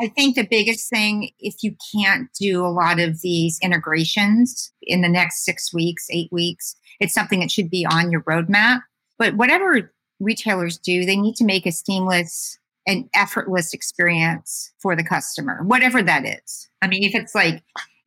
I 0.00 0.08
think 0.14 0.36
the 0.36 0.46
biggest 0.48 0.88
thing, 0.88 1.30
if 1.38 1.62
you 1.62 1.76
can't 1.94 2.28
do 2.38 2.64
a 2.64 2.68
lot 2.68 2.98
of 2.98 3.20
these 3.20 3.58
integrations 3.62 4.72
in 4.82 5.02
the 5.02 5.08
next 5.08 5.44
six 5.44 5.72
weeks, 5.72 6.06
eight 6.10 6.32
weeks, 6.32 6.76
it's 6.98 7.14
something 7.14 7.40
that 7.40 7.50
should 7.50 7.70
be 7.70 7.86
on 7.86 8.10
your 8.10 8.22
roadmap. 8.22 8.80
But 9.18 9.36
whatever 9.36 9.92
retailers 10.18 10.78
do, 10.78 11.04
they 11.04 11.16
need 11.16 11.36
to 11.36 11.44
make 11.44 11.66
a 11.66 11.72
seamless 11.72 12.58
and 12.90 13.08
effortless 13.14 13.72
experience 13.72 14.72
for 14.80 14.96
the 14.96 15.04
customer, 15.04 15.62
whatever 15.64 16.02
that 16.02 16.24
is. 16.26 16.68
I 16.82 16.88
mean, 16.88 17.04
if 17.04 17.14
it's 17.14 17.34
like 17.34 17.62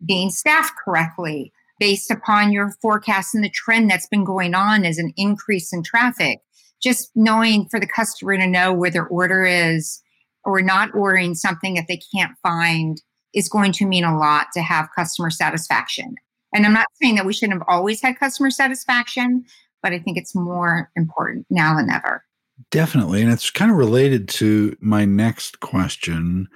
being 0.05 0.29
staffed 0.29 0.73
correctly 0.83 1.53
based 1.79 2.11
upon 2.11 2.51
your 2.51 2.71
forecast 2.81 3.33
and 3.33 3.43
the 3.43 3.49
trend 3.49 3.89
that's 3.89 4.07
been 4.07 4.25
going 4.25 4.53
on 4.53 4.85
as 4.85 4.97
an 4.97 5.13
increase 5.15 5.71
in 5.71 5.83
traffic, 5.83 6.39
just 6.81 7.11
knowing 7.15 7.67
for 7.69 7.79
the 7.79 7.87
customer 7.87 8.37
to 8.37 8.45
know 8.45 8.73
where 8.73 8.91
their 8.91 9.07
order 9.07 9.45
is 9.45 10.01
or 10.43 10.61
not 10.61 10.93
ordering 10.93 11.33
something 11.33 11.75
that 11.75 11.85
they 11.87 12.01
can't 12.13 12.37
find 12.43 13.01
is 13.33 13.47
going 13.47 13.71
to 13.71 13.85
mean 13.85 14.03
a 14.03 14.17
lot 14.17 14.47
to 14.53 14.61
have 14.61 14.89
customer 14.93 15.29
satisfaction. 15.29 16.15
And 16.53 16.65
I'm 16.65 16.73
not 16.73 16.87
saying 17.01 17.15
that 17.15 17.25
we 17.25 17.33
shouldn't 17.33 17.57
have 17.57 17.67
always 17.67 18.01
had 18.01 18.19
customer 18.19 18.51
satisfaction, 18.51 19.45
but 19.81 19.93
I 19.93 19.99
think 19.99 20.17
it's 20.17 20.35
more 20.35 20.91
important 20.95 21.47
now 21.49 21.75
than 21.75 21.89
ever. 21.89 22.23
Definitely. 22.71 23.21
And 23.21 23.31
it's 23.31 23.49
kind 23.49 23.71
of 23.71 23.77
related 23.77 24.27
to 24.29 24.75
my 24.79 25.05
next 25.05 25.59
question. 25.59 26.47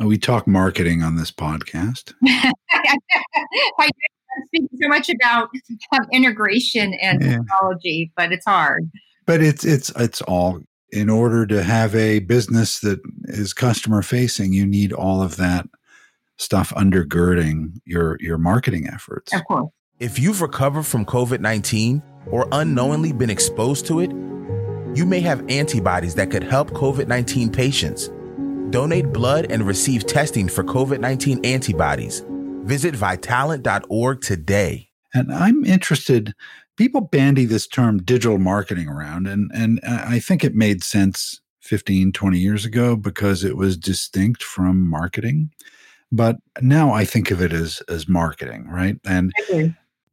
Uh, 0.00 0.06
we 0.06 0.18
talk 0.18 0.46
marketing 0.46 1.02
on 1.02 1.16
this 1.16 1.30
podcast. 1.30 2.14
I 2.24 3.90
speak 4.46 4.70
so 4.80 4.88
much 4.88 5.10
about 5.10 5.48
um, 5.92 6.06
integration 6.12 6.94
and 6.94 7.22
yeah. 7.22 7.36
technology, 7.38 8.12
but 8.16 8.32
it's 8.32 8.46
hard. 8.46 8.90
But 9.26 9.42
it's 9.42 9.64
it's 9.64 9.90
it's 9.96 10.22
all 10.22 10.60
in 10.92 11.08
order 11.08 11.46
to 11.46 11.62
have 11.62 11.94
a 11.94 12.20
business 12.20 12.80
that 12.80 13.00
is 13.24 13.52
customer 13.52 14.02
facing, 14.02 14.52
you 14.52 14.66
need 14.66 14.92
all 14.92 15.22
of 15.22 15.36
that 15.36 15.66
stuff 16.36 16.72
undergirding 16.74 17.80
your 17.84 18.16
your 18.20 18.38
marketing 18.38 18.88
efforts. 18.92 19.32
Of 19.34 19.44
course. 19.44 19.70
If 19.98 20.18
you've 20.18 20.40
recovered 20.40 20.84
from 20.84 21.04
COVID-19 21.04 22.02
or 22.26 22.48
unknowingly 22.52 23.12
been 23.12 23.28
exposed 23.28 23.86
to 23.88 24.00
it, 24.00 24.10
you 24.94 25.06
may 25.06 25.20
have 25.20 25.48
antibodies 25.48 26.14
that 26.16 26.30
could 26.30 26.42
help 26.42 26.70
COVID 26.70 27.06
19 27.06 27.50
patients. 27.50 28.10
Donate 28.70 29.12
blood 29.12 29.50
and 29.50 29.66
receive 29.66 30.06
testing 30.06 30.48
for 30.48 30.64
COVID 30.64 31.00
19 31.00 31.44
antibodies. 31.44 32.22
Visit 32.64 32.94
vitalant.org 32.94 34.20
today. 34.20 34.88
And 35.12 35.32
I'm 35.32 35.64
interested, 35.64 36.34
people 36.76 37.00
bandy 37.00 37.44
this 37.44 37.66
term 37.66 38.02
digital 38.02 38.38
marketing 38.38 38.88
around, 38.88 39.26
and, 39.26 39.50
and 39.52 39.80
I 39.84 40.20
think 40.20 40.44
it 40.44 40.54
made 40.54 40.84
sense 40.84 41.40
15, 41.62 42.12
20 42.12 42.38
years 42.38 42.64
ago 42.64 42.96
because 42.96 43.44
it 43.44 43.56
was 43.56 43.76
distinct 43.76 44.42
from 44.42 44.88
marketing. 44.88 45.50
But 46.12 46.36
now 46.60 46.92
I 46.92 47.04
think 47.04 47.30
of 47.30 47.40
it 47.40 47.52
as, 47.52 47.80
as 47.88 48.08
marketing, 48.08 48.68
right? 48.68 48.96
And 49.04 49.32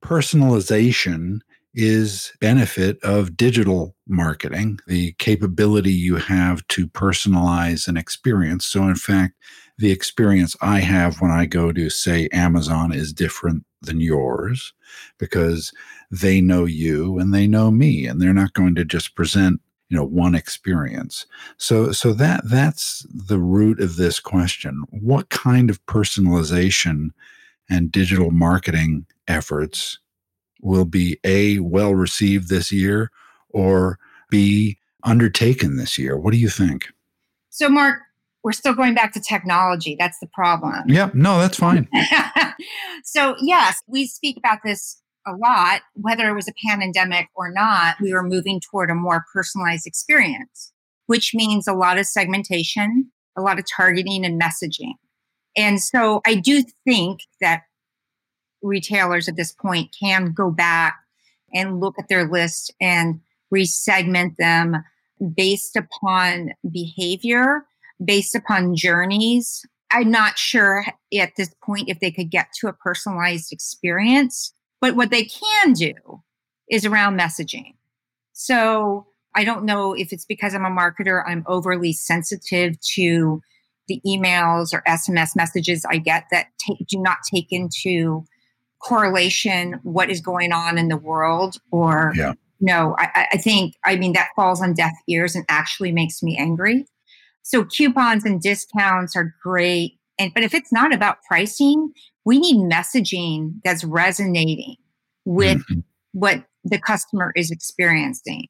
personalization 0.03 1.39
is 1.77 2.33
benefit 2.41 2.97
of 3.03 3.37
digital 3.37 3.95
marketing, 4.07 4.79
the 4.87 5.11
capability 5.19 5.91
you 5.91 6.15
have 6.15 6.67
to 6.69 6.87
personalize 6.87 7.87
an 7.87 7.95
experience. 7.95 8.65
So 8.65 8.83
in 8.83 8.95
fact, 8.95 9.35
the 9.77 9.91
experience 9.91 10.55
I 10.59 10.79
have 10.79 11.21
when 11.21 11.29
I 11.29 11.45
go 11.45 11.71
to 11.71 11.91
say 11.91 12.29
Amazon 12.33 12.91
is 12.91 13.13
different 13.13 13.63
than 13.83 14.01
yours 14.01 14.73
because 15.19 15.71
they 16.09 16.41
know 16.41 16.65
you 16.65 17.19
and 17.19 17.31
they 17.31 17.45
know 17.45 17.69
me 17.69 18.07
and 18.07 18.19
they're 18.19 18.33
not 18.33 18.53
going 18.53 18.73
to 18.73 18.83
just 18.83 19.15
present 19.15 19.61
you 19.89 19.95
know 19.95 20.03
one 20.03 20.35
experience 20.35 21.25
so 21.57 21.93
so 21.93 22.11
that 22.11 22.41
that's 22.49 23.05
the 23.13 23.39
root 23.39 23.79
of 23.79 23.95
this 23.95 24.19
question 24.19 24.83
what 24.89 25.29
kind 25.29 25.69
of 25.69 25.85
personalization 25.85 27.11
and 27.69 27.91
digital 27.91 28.31
marketing 28.31 29.05
efforts 29.29 29.99
will 30.61 30.85
be 30.85 31.19
A, 31.23 31.59
well 31.59 31.93
received 31.93 32.49
this 32.49 32.71
year, 32.71 33.11
or 33.49 33.99
B, 34.29 34.77
undertaken 35.03 35.77
this 35.77 35.97
year? 35.97 36.17
What 36.17 36.31
do 36.31 36.37
you 36.37 36.49
think? 36.49 36.87
So, 37.49 37.69
Mark, 37.69 37.99
we're 38.43 38.51
still 38.51 38.73
going 38.73 38.93
back 38.93 39.13
to 39.13 39.19
technology. 39.19 39.95
That's 39.99 40.19
the 40.19 40.27
problem. 40.27 40.83
Yeah, 40.87 41.09
no, 41.13 41.39
that's 41.39 41.57
fine. 41.57 41.89
so, 43.03 43.35
yes, 43.41 43.81
we 43.87 44.05
speak 44.05 44.37
about 44.37 44.59
this 44.63 45.01
a 45.25 45.33
lot. 45.33 45.81
Whether 45.95 46.29
it 46.29 46.33
was 46.33 46.47
a 46.47 46.53
pandemic 46.67 47.27
or 47.35 47.51
not, 47.51 47.95
we 47.99 48.13
were 48.13 48.23
moving 48.23 48.61
toward 48.61 48.89
a 48.89 48.95
more 48.95 49.25
personalized 49.33 49.85
experience, 49.85 50.71
which 51.07 51.33
means 51.33 51.67
a 51.67 51.73
lot 51.73 51.97
of 51.97 52.05
segmentation, 52.05 53.11
a 53.37 53.41
lot 53.41 53.59
of 53.59 53.65
targeting 53.75 54.25
and 54.25 54.41
messaging. 54.41 54.93
And 55.57 55.81
so 55.81 56.21
I 56.25 56.35
do 56.35 56.63
think 56.85 57.21
that 57.41 57.63
retailers 58.61 59.27
at 59.27 59.35
this 59.35 59.51
point 59.51 59.95
can 59.97 60.33
go 60.33 60.51
back 60.51 60.97
and 61.53 61.79
look 61.79 61.95
at 61.97 62.09
their 62.09 62.27
list 62.27 62.73
and 62.81 63.21
resegment 63.53 64.35
them 64.37 64.83
based 65.35 65.75
upon 65.75 66.51
behavior, 66.69 67.65
based 68.03 68.35
upon 68.35 68.75
journeys. 68.75 69.65
I'm 69.91 70.11
not 70.11 70.37
sure 70.37 70.85
at 71.17 71.31
this 71.37 71.53
point 71.63 71.89
if 71.89 71.99
they 71.99 72.11
could 72.11 72.29
get 72.29 72.49
to 72.59 72.67
a 72.67 72.73
personalized 72.73 73.51
experience, 73.51 74.53
but 74.81 74.95
what 74.95 75.09
they 75.09 75.23
can 75.23 75.73
do 75.73 75.93
is 76.69 76.85
around 76.85 77.17
messaging. 77.17 77.75
So 78.33 79.07
I 79.35 79.43
don't 79.43 79.65
know 79.65 79.93
if 79.93 80.11
it's 80.11 80.25
because 80.25 80.53
I'm 80.53 80.65
a 80.65 80.69
marketer, 80.69 81.23
I'm 81.25 81.43
overly 81.47 81.93
sensitive 81.93 82.79
to 82.95 83.41
the 83.87 84.01
emails 84.05 84.73
or 84.73 84.83
SMS 84.87 85.35
messages 85.35 85.85
I 85.89 85.97
get 85.97 86.25
that 86.31 86.47
do 86.89 86.99
not 86.99 87.17
take 87.33 87.47
into 87.51 88.25
correlation 88.81 89.79
what 89.83 90.09
is 90.09 90.21
going 90.21 90.51
on 90.51 90.77
in 90.77 90.87
the 90.87 90.97
world 90.97 91.57
or 91.71 92.11
yeah. 92.15 92.33
no 92.59 92.95
I, 92.99 93.27
I 93.33 93.37
think 93.37 93.73
i 93.85 93.95
mean 93.95 94.13
that 94.13 94.29
falls 94.35 94.61
on 94.61 94.73
deaf 94.73 94.93
ears 95.07 95.35
and 95.35 95.45
actually 95.49 95.91
makes 95.91 96.21
me 96.21 96.37
angry 96.37 96.85
so 97.43 97.65
coupons 97.65 98.23
and 98.23 98.41
discounts 98.41 99.15
are 99.15 99.33
great 99.41 99.93
and 100.19 100.33
but 100.33 100.43
if 100.43 100.53
it's 100.53 100.71
not 100.71 100.93
about 100.93 101.17
pricing 101.27 101.91
we 102.23 102.39
need 102.39 102.57
messaging 102.57 103.53
that's 103.63 103.83
resonating 103.83 104.75
with 105.25 105.57
mm-hmm. 105.57 105.79
what 106.11 106.43
the 106.63 106.79
customer 106.79 107.31
is 107.35 107.49
experiencing 107.49 108.47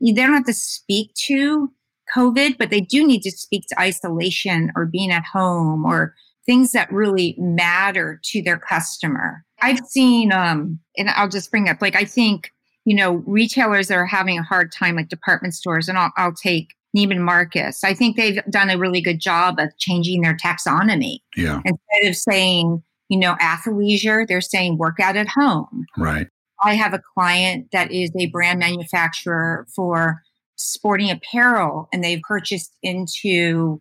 they 0.00 0.12
don't 0.12 0.34
have 0.34 0.44
to 0.44 0.52
speak 0.52 1.12
to 1.14 1.72
covid 2.14 2.58
but 2.58 2.70
they 2.70 2.80
do 2.82 3.06
need 3.06 3.22
to 3.22 3.30
speak 3.30 3.64
to 3.68 3.80
isolation 3.80 4.70
or 4.76 4.84
being 4.84 5.10
at 5.10 5.24
home 5.24 5.86
or 5.86 6.14
things 6.46 6.72
that 6.72 6.90
really 6.92 7.36
matter 7.38 8.20
to 8.24 8.42
their 8.42 8.58
customer 8.58 9.44
I've 9.62 9.80
seen, 9.86 10.32
um, 10.32 10.78
and 10.96 11.10
I'll 11.10 11.28
just 11.28 11.50
bring 11.50 11.68
up, 11.68 11.80
like, 11.80 11.96
I 11.96 12.04
think, 12.04 12.50
you 12.84 12.94
know, 12.94 13.22
retailers 13.26 13.90
are 13.90 14.06
having 14.06 14.38
a 14.38 14.42
hard 14.42 14.72
time, 14.72 14.96
like 14.96 15.08
department 15.08 15.54
stores, 15.54 15.88
and 15.88 15.98
I'll, 15.98 16.12
I'll 16.16 16.34
take 16.34 16.74
Neiman 16.96 17.20
Marcus. 17.20 17.84
I 17.84 17.94
think 17.94 18.16
they've 18.16 18.40
done 18.50 18.70
a 18.70 18.78
really 18.78 19.00
good 19.00 19.20
job 19.20 19.58
of 19.58 19.76
changing 19.78 20.22
their 20.22 20.36
taxonomy. 20.36 21.18
Yeah. 21.36 21.60
Instead 21.64 22.08
of 22.08 22.16
saying, 22.16 22.82
you 23.08 23.18
know, 23.18 23.34
athleisure, 23.40 24.26
they're 24.26 24.40
saying 24.40 24.78
workout 24.78 25.16
at 25.16 25.28
home. 25.28 25.86
Right. 25.96 26.28
I 26.62 26.74
have 26.74 26.92
a 26.92 27.00
client 27.14 27.68
that 27.72 27.90
is 27.90 28.10
a 28.18 28.26
brand 28.26 28.58
manufacturer 28.58 29.66
for 29.74 30.22
sporting 30.56 31.10
apparel, 31.10 31.88
and 31.92 32.04
they've 32.04 32.20
purchased 32.22 32.76
into 32.82 33.80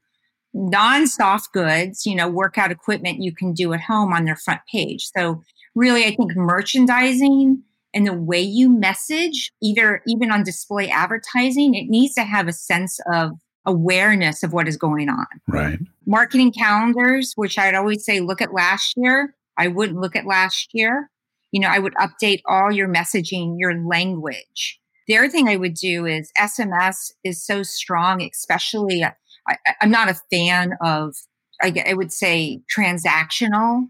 non 0.53 1.07
soft 1.07 1.51
goods, 1.51 2.05
you 2.05 2.15
know, 2.15 2.27
workout 2.27 2.71
equipment 2.71 3.21
you 3.21 3.33
can 3.33 3.53
do 3.53 3.73
at 3.73 3.81
home 3.81 4.13
on 4.13 4.25
their 4.25 4.35
front 4.35 4.61
page. 4.71 5.09
So 5.15 5.43
really, 5.79 6.03
I 6.03 6.13
think 6.13 6.35
merchandising 6.35 7.63
and 7.93 8.05
the 8.05 8.13
way 8.13 8.41
you 8.41 8.69
message, 8.69 9.51
either 9.63 10.01
even 10.05 10.29
on 10.29 10.43
display 10.43 10.89
advertising, 10.89 11.73
it 11.73 11.87
needs 11.87 12.13
to 12.15 12.23
have 12.23 12.47
a 12.47 12.53
sense 12.53 12.99
of 13.11 13.31
awareness 13.65 14.43
of 14.43 14.51
what 14.51 14.67
is 14.67 14.75
going 14.75 15.09
on. 15.09 15.25
Right. 15.47 15.79
Marketing 16.05 16.51
calendars, 16.51 17.33
which 17.35 17.57
I'd 17.57 17.75
always 17.75 18.03
say, 18.03 18.19
look 18.19 18.41
at 18.41 18.53
last 18.53 18.93
year. 18.97 19.35
I 19.57 19.69
wouldn't 19.69 19.99
look 19.99 20.15
at 20.15 20.25
last 20.25 20.69
year. 20.73 21.09
You 21.51 21.61
know, 21.61 21.69
I 21.69 21.79
would 21.79 21.95
update 21.95 22.41
all 22.45 22.71
your 22.71 22.87
messaging, 22.87 23.55
your 23.57 23.81
language. 23.81 24.79
The 25.07 25.17
other 25.17 25.29
thing 25.29 25.47
I 25.47 25.55
would 25.55 25.73
do 25.73 26.05
is 26.05 26.31
SMS 26.37 27.11
is 27.23 27.43
so 27.43 27.63
strong, 27.63 28.21
especially, 28.21 29.03
I, 29.03 29.57
am 29.81 29.89
not 29.89 30.09
a 30.09 30.19
fan 30.29 30.73
of, 30.83 31.15
I, 31.61 31.73
I 31.87 31.93
would 31.93 32.11
say, 32.11 32.61
transactional 32.75 33.87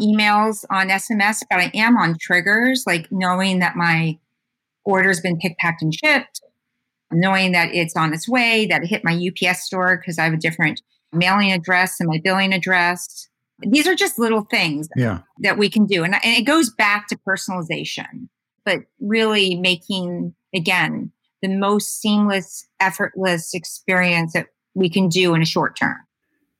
emails 0.00 0.64
on 0.70 0.88
SMS, 0.88 1.42
but 1.50 1.58
I 1.58 1.70
am 1.74 1.96
on 1.96 2.16
triggers, 2.18 2.84
like 2.86 3.08
knowing 3.10 3.58
that 3.60 3.76
my 3.76 4.18
order's 4.84 5.20
been 5.20 5.38
picked, 5.38 5.58
packed, 5.58 5.82
and 5.82 5.94
shipped, 5.94 6.40
knowing 7.10 7.52
that 7.52 7.74
it's 7.74 7.96
on 7.96 8.12
its 8.12 8.28
way, 8.28 8.66
that 8.66 8.82
it 8.82 8.88
hit 8.88 9.04
my 9.04 9.12
UPS 9.12 9.64
store 9.64 9.98
because 9.98 10.18
I 10.18 10.24
have 10.24 10.32
a 10.32 10.38
different 10.38 10.82
mailing 11.12 11.52
address 11.52 12.00
and 12.00 12.08
my 12.08 12.20
billing 12.22 12.52
address. 12.52 13.28
These 13.60 13.86
are 13.86 13.94
just 13.94 14.18
little 14.18 14.42
things 14.50 14.88
yeah. 14.96 15.20
that 15.40 15.58
we 15.58 15.68
can 15.68 15.86
do. 15.86 16.02
And, 16.04 16.14
and 16.14 16.36
it 16.36 16.42
goes 16.42 16.70
back 16.70 17.06
to 17.08 17.18
personalization, 17.28 18.28
but 18.64 18.80
really 19.00 19.54
making, 19.56 20.34
again, 20.54 21.12
the 21.42 21.48
most 21.48 22.00
seamless, 22.00 22.66
effortless 22.80 23.52
experience 23.54 24.32
that 24.32 24.46
we 24.74 24.88
can 24.88 25.08
do 25.08 25.34
in 25.34 25.42
a 25.42 25.46
short 25.46 25.76
term. 25.76 25.96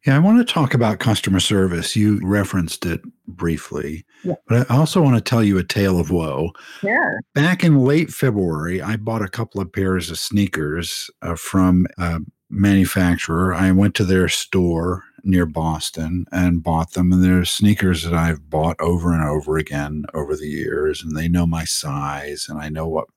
Yeah, 0.07 0.17
I 0.17 0.19
want 0.19 0.39
to 0.39 0.53
talk 0.53 0.75
about 0.75 0.99
customer 0.99 1.39
service. 1.39 1.95
You 1.95 2.19
referenced 2.23 2.85
it 2.87 3.03
briefly, 3.29 4.05
yeah. 4.25 4.35
but 4.49 4.69
I 4.69 4.77
also 4.77 5.01
want 5.01 5.17
to 5.17 5.21
tell 5.21 5.45
you 5.45 5.59
a 5.59 5.65
tale 5.65 6.01
of 6.01 6.11
woe. 6.11 6.51
Sure. 6.81 7.21
Back 7.35 7.63
in 7.63 7.79
late 7.79 8.11
February, 8.11 8.83
I 8.83 8.97
bought 8.97 9.23
a 9.23 9.29
couple 9.29 9.61
of 9.61 9.73
pairs 9.73 10.11
of 10.11 10.19
sneakers 10.19 11.09
uh, 11.23 11.37
from 11.37 11.87
a 11.99 12.19
manufacturer. 12.51 13.55
I 13.55 13.71
went 13.71 13.95
to 13.97 14.05
their 14.05 14.29
store 14.29 15.05
near 15.25 15.47
Boston 15.47 16.27
and 16.33 16.63
bought 16.63 16.93
them. 16.93 17.13
And 17.13 17.23
they're 17.23 17.45
sneakers 17.45 18.03
that 18.03 18.15
I've 18.15 18.51
bought 18.51 18.81
over 18.81 19.13
and 19.13 19.23
over 19.23 19.57
again 19.57 20.05
over 20.15 20.37
the 20.37 20.49
years, 20.49 21.03
and 21.03 21.17
they 21.17 21.29
know 21.29 21.47
my 21.47 21.65
size 21.65 22.47
and 22.49 22.59
I 22.59 22.69
know 22.69 22.89
what. 22.89 23.09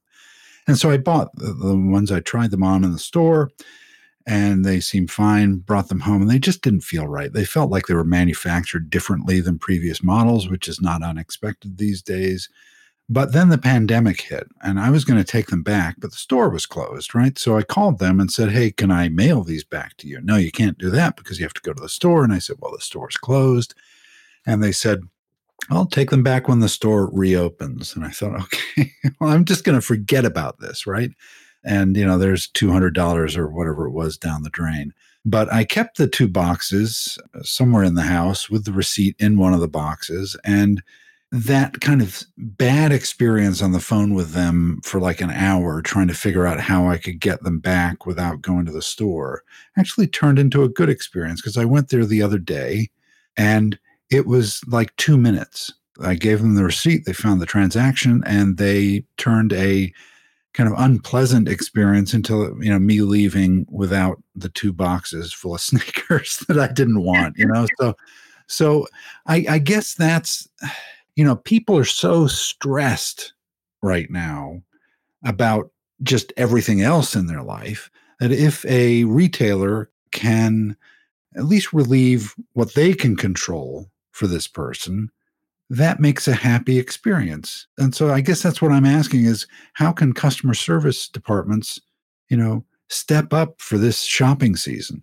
And 0.68 0.78
so 0.78 0.90
I 0.90 0.98
bought 0.98 1.36
the, 1.36 1.54
the 1.54 1.76
ones 1.76 2.12
I 2.12 2.20
tried 2.20 2.52
them 2.52 2.64
on 2.64 2.84
in 2.84 2.92
the 2.92 3.00
store 3.00 3.52
and 4.26 4.66
they 4.66 4.80
seemed 4.80 5.12
fine, 5.12 5.58
brought 5.58 5.90
them 5.90 6.00
home, 6.00 6.22
and 6.22 6.32
they 6.32 6.40
just 6.40 6.62
didn't 6.62 6.82
feel 6.82 7.08
right. 7.08 7.32
They 7.32 7.46
felt 7.46 7.70
like 7.70 7.86
they 7.86 7.94
were 7.94 8.04
manufactured 8.04 8.90
differently 8.90 9.40
than 9.40 9.60
previous 9.60 10.02
models, 10.02 10.50
which 10.50 10.68
is 10.68 10.82
not 10.82 11.04
unexpected 11.04 11.78
these 11.78 12.02
days. 12.02 12.50
But 13.08 13.34
then 13.34 13.50
the 13.50 13.60
pandemic 13.60 14.22
hit, 14.22 14.48
and 14.64 14.80
I 14.80 14.90
was 14.90 15.06
going 15.06 15.24
to 15.24 15.32
take 15.32 15.48
them 15.48 15.62
back, 15.62 15.98
but 16.00 16.10
the 16.10 16.18
store 16.18 16.50
was 16.50 16.66
closed, 16.66 17.14
right? 17.14 17.38
So 17.38 17.56
I 17.56 17.62
called 17.62 18.00
them 18.00 18.20
and 18.20 18.32
said, 18.32 18.52
Hey, 18.52 18.72
can 18.72 18.90
I 18.90 19.10
mail 19.10 19.44
these 19.44 19.64
back 19.64 19.96
to 19.98 20.08
you? 20.08 20.20
No, 20.22 20.38
you 20.38 20.52
can't 20.52 20.80
do 20.80 20.90
that 20.90 21.16
because 21.16 21.38
you 21.38 21.46
have 21.46 21.54
to 21.54 21.62
go 21.62 21.74
to 21.74 21.82
the 21.82 21.88
store. 21.88 22.24
And 22.24 22.34
I 22.34 22.40
said, 22.40 22.56
Well, 22.60 22.72
the 22.72 22.82
store's 22.82 23.18
closed. 23.18 23.76
And 24.48 24.64
they 24.64 24.72
said, 24.72 25.02
I'll 25.70 25.86
take 25.86 26.10
them 26.10 26.24
back 26.24 26.48
when 26.48 26.60
the 26.60 26.70
store 26.70 27.10
reopens. 27.12 27.96
And 27.96 28.06
I 28.06 28.10
thought, 28.10 28.42
okay, 28.42 28.92
well, 29.20 29.30
I'm 29.30 29.46
just 29.46 29.64
going 29.64 29.78
to 29.78 29.86
forget 29.86 30.26
about 30.26 30.60
this, 30.60 30.88
right? 30.88 31.12
And, 31.66 31.98
you 31.98 32.06
know, 32.06 32.18
there's 32.18 32.48
$200 32.50 33.38
or 33.38 33.48
whatever 33.50 33.88
it 33.88 33.92
was 33.92 34.18
down 34.18 34.44
the 34.44 34.50
drain. 34.50 34.94
But 35.26 35.52
I 35.52 35.64
kept 35.64 35.98
the 35.98 36.08
two 36.08 36.28
boxes 36.28 37.18
uh, 37.34 37.42
somewhere 37.42 37.84
in 37.84 37.96
the 37.96 38.04
house 38.04 38.50
with 38.50 38.66
the 38.66 38.72
receipt 38.72 39.16
in 39.20 39.40
one 39.40 39.54
of 39.54 39.60
the 39.60 39.68
boxes. 39.68 40.38
And 40.44 40.84
that 41.32 41.82
kind 41.82 42.02
of 42.02 42.24
bad 42.38 42.92
experience 42.92 43.62
on 43.62 43.72
the 43.72 43.80
phone 43.80 44.14
with 44.14 44.32
them 44.32 44.80
for 44.84 45.00
like 45.00 45.20
an 45.20 45.32
hour 45.32 45.82
trying 45.82 46.08
to 46.08 46.14
figure 46.14 46.46
out 46.46 46.60
how 46.60 46.88
I 46.88 46.98
could 46.98 47.20
get 47.20 47.44
them 47.44 47.60
back 47.60 48.06
without 48.06 48.42
going 48.42 48.66
to 48.68 48.72
the 48.72 48.82
store 48.82 49.44
actually 49.78 50.08
turned 50.08 50.40
into 50.40 50.64
a 50.64 50.70
good 50.70 50.90
experience 50.90 51.42
because 51.42 51.58
I 51.58 51.66
went 51.66 51.90
there 51.90 52.06
the 52.06 52.22
other 52.22 52.38
day 52.38 52.90
and 53.36 53.78
it 54.10 54.28
was 54.28 54.62
like 54.68 54.96
two 54.96 55.18
minutes. 55.18 55.74
I 56.02 56.16
gave 56.16 56.42
them 56.42 56.56
the 56.56 56.64
receipt, 56.64 57.06
they 57.06 57.14
found 57.14 57.42
the 57.42 57.46
transaction, 57.46 58.24
and 58.26 58.58
they 58.58 59.06
turned 59.18 59.54
a 59.54 59.94
kind 60.56 60.72
of 60.72 60.80
unpleasant 60.80 61.48
experience 61.48 62.14
until 62.14 62.56
you 62.64 62.72
know 62.72 62.80
me 62.80 63.02
leaving 63.02 63.66
without 63.70 64.22
the 64.36 64.50
two 64.50 64.74
boxes 64.74 65.34
full 65.34 65.56
of 65.56 65.62
sneakers 65.70 66.44
that 66.48 66.60
I 66.60 66.72
didn't 66.72 67.04
want. 67.04 67.38
You 67.38 67.48
know, 67.48 67.68
so 67.80 67.96
so 68.48 68.88
I, 69.28 69.46
I 69.50 69.60
guess 69.60 69.94
that's 69.94 70.48
you 71.16 71.24
know, 71.24 71.36
people 71.36 71.78
are 71.78 71.86
so 71.86 72.28
stressed 72.28 73.34
right 73.82 74.10
now 74.10 74.62
about 75.24 75.72
just 76.04 76.34
everything 76.38 76.82
else 76.82 77.16
in 77.16 77.28
their 77.28 77.42
life 77.42 77.90
that 78.20 78.32
if 78.32 78.66
a 78.66 79.06
retailer 79.06 79.90
can 80.12 80.76
at 81.36 81.46
least 81.46 81.74
relieve 81.74 82.36
what 82.54 82.74
they 82.74 82.94
can 82.94 83.16
control 83.16 83.90
for 84.12 84.28
this 84.28 84.48
person, 84.48 85.10
that 85.70 86.00
makes 86.00 86.28
a 86.28 86.34
happy 86.34 86.78
experience. 86.78 87.68
And 87.78 87.96
so 87.96 88.12
I 88.12 88.22
guess 88.22 88.44
that's 88.44 88.62
what 88.62 88.72
I'm 88.72 88.86
asking 88.86 89.26
is 89.26 89.48
how 89.74 89.92
can 89.92 90.14
customer 90.14 90.54
service 90.54 91.08
departments, 91.08 91.80
you 92.30 92.38
know, 92.38 92.64
step 92.90 93.34
up 93.34 93.60
for 93.62 93.78
this 93.78 94.04
shopping 94.04 94.56
season? 94.56 95.02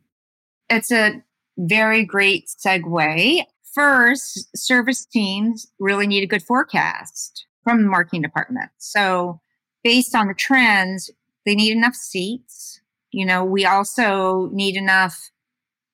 It's 0.71 0.93
a 0.93 1.23
very 1.59 2.05
great 2.05 2.47
segue 2.47 3.45
first, 3.73 4.57
service 4.57 5.05
teams 5.05 5.67
really 5.79 6.07
need 6.07 6.23
a 6.23 6.27
good 6.27 6.43
forecast 6.43 7.47
from 7.65 7.83
the 7.83 7.89
marketing 7.89 8.23
department. 8.23 8.71
So, 8.79 9.41
based 9.83 10.15
on 10.15 10.29
the 10.29 10.35
trends, 10.35 11.11
they 11.45 11.55
need 11.55 11.73
enough 11.73 11.95
seats. 11.95 12.81
You 13.11 13.27
know, 13.27 13.45
we 13.45 13.65
also 13.65 14.49
need 14.53 14.77
enough, 14.77 15.31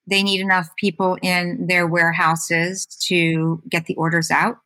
they 0.09 0.23
need 0.23 0.41
enough 0.41 0.69
people 0.77 1.17
in 1.21 1.67
their 1.67 1.87
warehouses 1.87 2.85
to 3.07 3.61
get 3.69 3.85
the 3.85 3.95
orders 3.95 4.31
out, 4.31 4.57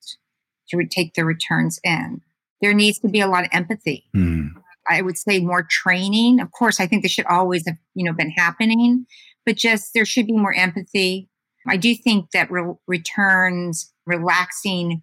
to 0.70 0.86
take 0.86 1.14
the 1.14 1.26
returns 1.26 1.80
in. 1.84 2.22
There 2.62 2.74
needs 2.74 3.00
to 3.00 3.10
be 3.10 3.20
a 3.20 3.28
lot 3.28 3.44
of 3.44 3.50
empathy. 3.52 4.06
Mm. 4.16 4.52
I 4.90 5.02
would 5.02 5.18
say 5.18 5.40
more 5.40 5.64
training. 5.70 6.40
Of 6.40 6.52
course, 6.52 6.80
I 6.80 6.88
think 6.88 7.04
this 7.04 7.12
should 7.12 7.26
always 7.26 7.66
have, 7.68 7.78
you 7.94 8.04
know, 8.04 8.14
been 8.14 8.32
happening, 8.32 9.06
but 9.46 9.56
just 9.56 9.94
there 9.94 10.06
should 10.06 10.28
be 10.28 10.34
more 10.34 10.54
empathy 10.54 11.30
I 11.68 11.78
do 11.78 11.96
think 11.96 12.32
that 12.32 12.52
re- 12.52 12.76
returns, 12.88 13.94
relaxing 14.06 15.02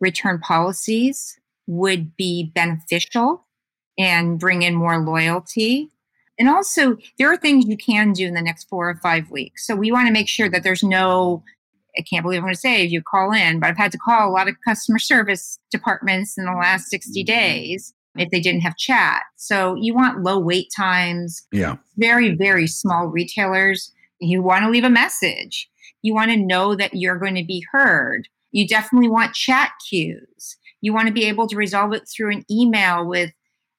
return 0.00 0.38
policies 0.40 1.38
would 1.66 2.16
be 2.16 2.50
beneficial 2.54 3.46
and 3.98 4.38
bring 4.38 4.62
in 4.62 4.74
more 4.74 4.98
loyalty. 4.98 5.90
And 6.42 6.48
also, 6.48 6.96
there 7.20 7.32
are 7.32 7.36
things 7.36 7.66
you 7.66 7.76
can 7.76 8.12
do 8.12 8.26
in 8.26 8.34
the 8.34 8.42
next 8.42 8.68
four 8.68 8.90
or 8.90 8.96
five 8.96 9.30
weeks. 9.30 9.64
So 9.64 9.76
we 9.76 9.92
want 9.92 10.08
to 10.08 10.12
make 10.12 10.28
sure 10.28 10.48
that 10.48 10.64
there's 10.64 10.82
no, 10.82 11.44
I 11.96 12.02
can't 12.02 12.24
believe 12.24 12.38
I'm 12.38 12.42
going 12.42 12.52
to 12.52 12.58
say 12.58 12.84
if 12.84 12.90
you 12.90 13.00
call 13.00 13.30
in, 13.30 13.60
but 13.60 13.70
I've 13.70 13.76
had 13.76 13.92
to 13.92 13.98
call 13.98 14.28
a 14.28 14.32
lot 14.32 14.48
of 14.48 14.56
customer 14.66 14.98
service 14.98 15.60
departments 15.70 16.36
in 16.36 16.44
the 16.44 16.50
last 16.50 16.90
60 16.90 17.22
mm-hmm. 17.22 17.26
days 17.26 17.94
if 18.16 18.30
they 18.30 18.40
didn't 18.40 18.62
have 18.62 18.76
chat. 18.76 19.22
So 19.36 19.76
you 19.76 19.94
want 19.94 20.24
low 20.24 20.36
wait 20.36 20.66
times. 20.76 21.46
Yeah. 21.52 21.76
Very, 21.96 22.34
very 22.34 22.66
small 22.66 23.06
retailers. 23.06 23.92
You 24.18 24.42
want 24.42 24.64
to 24.64 24.70
leave 24.70 24.82
a 24.82 24.90
message. 24.90 25.70
You 26.02 26.12
want 26.12 26.32
to 26.32 26.36
know 26.36 26.74
that 26.74 26.92
you're 26.92 27.20
going 27.20 27.36
to 27.36 27.44
be 27.44 27.64
heard. 27.70 28.26
You 28.50 28.66
definitely 28.66 29.08
want 29.08 29.34
chat 29.34 29.70
queues. 29.88 30.56
You 30.80 30.92
want 30.92 31.06
to 31.06 31.14
be 31.14 31.26
able 31.26 31.46
to 31.46 31.56
resolve 31.56 31.92
it 31.92 32.08
through 32.08 32.32
an 32.32 32.44
email 32.50 33.06
with 33.06 33.30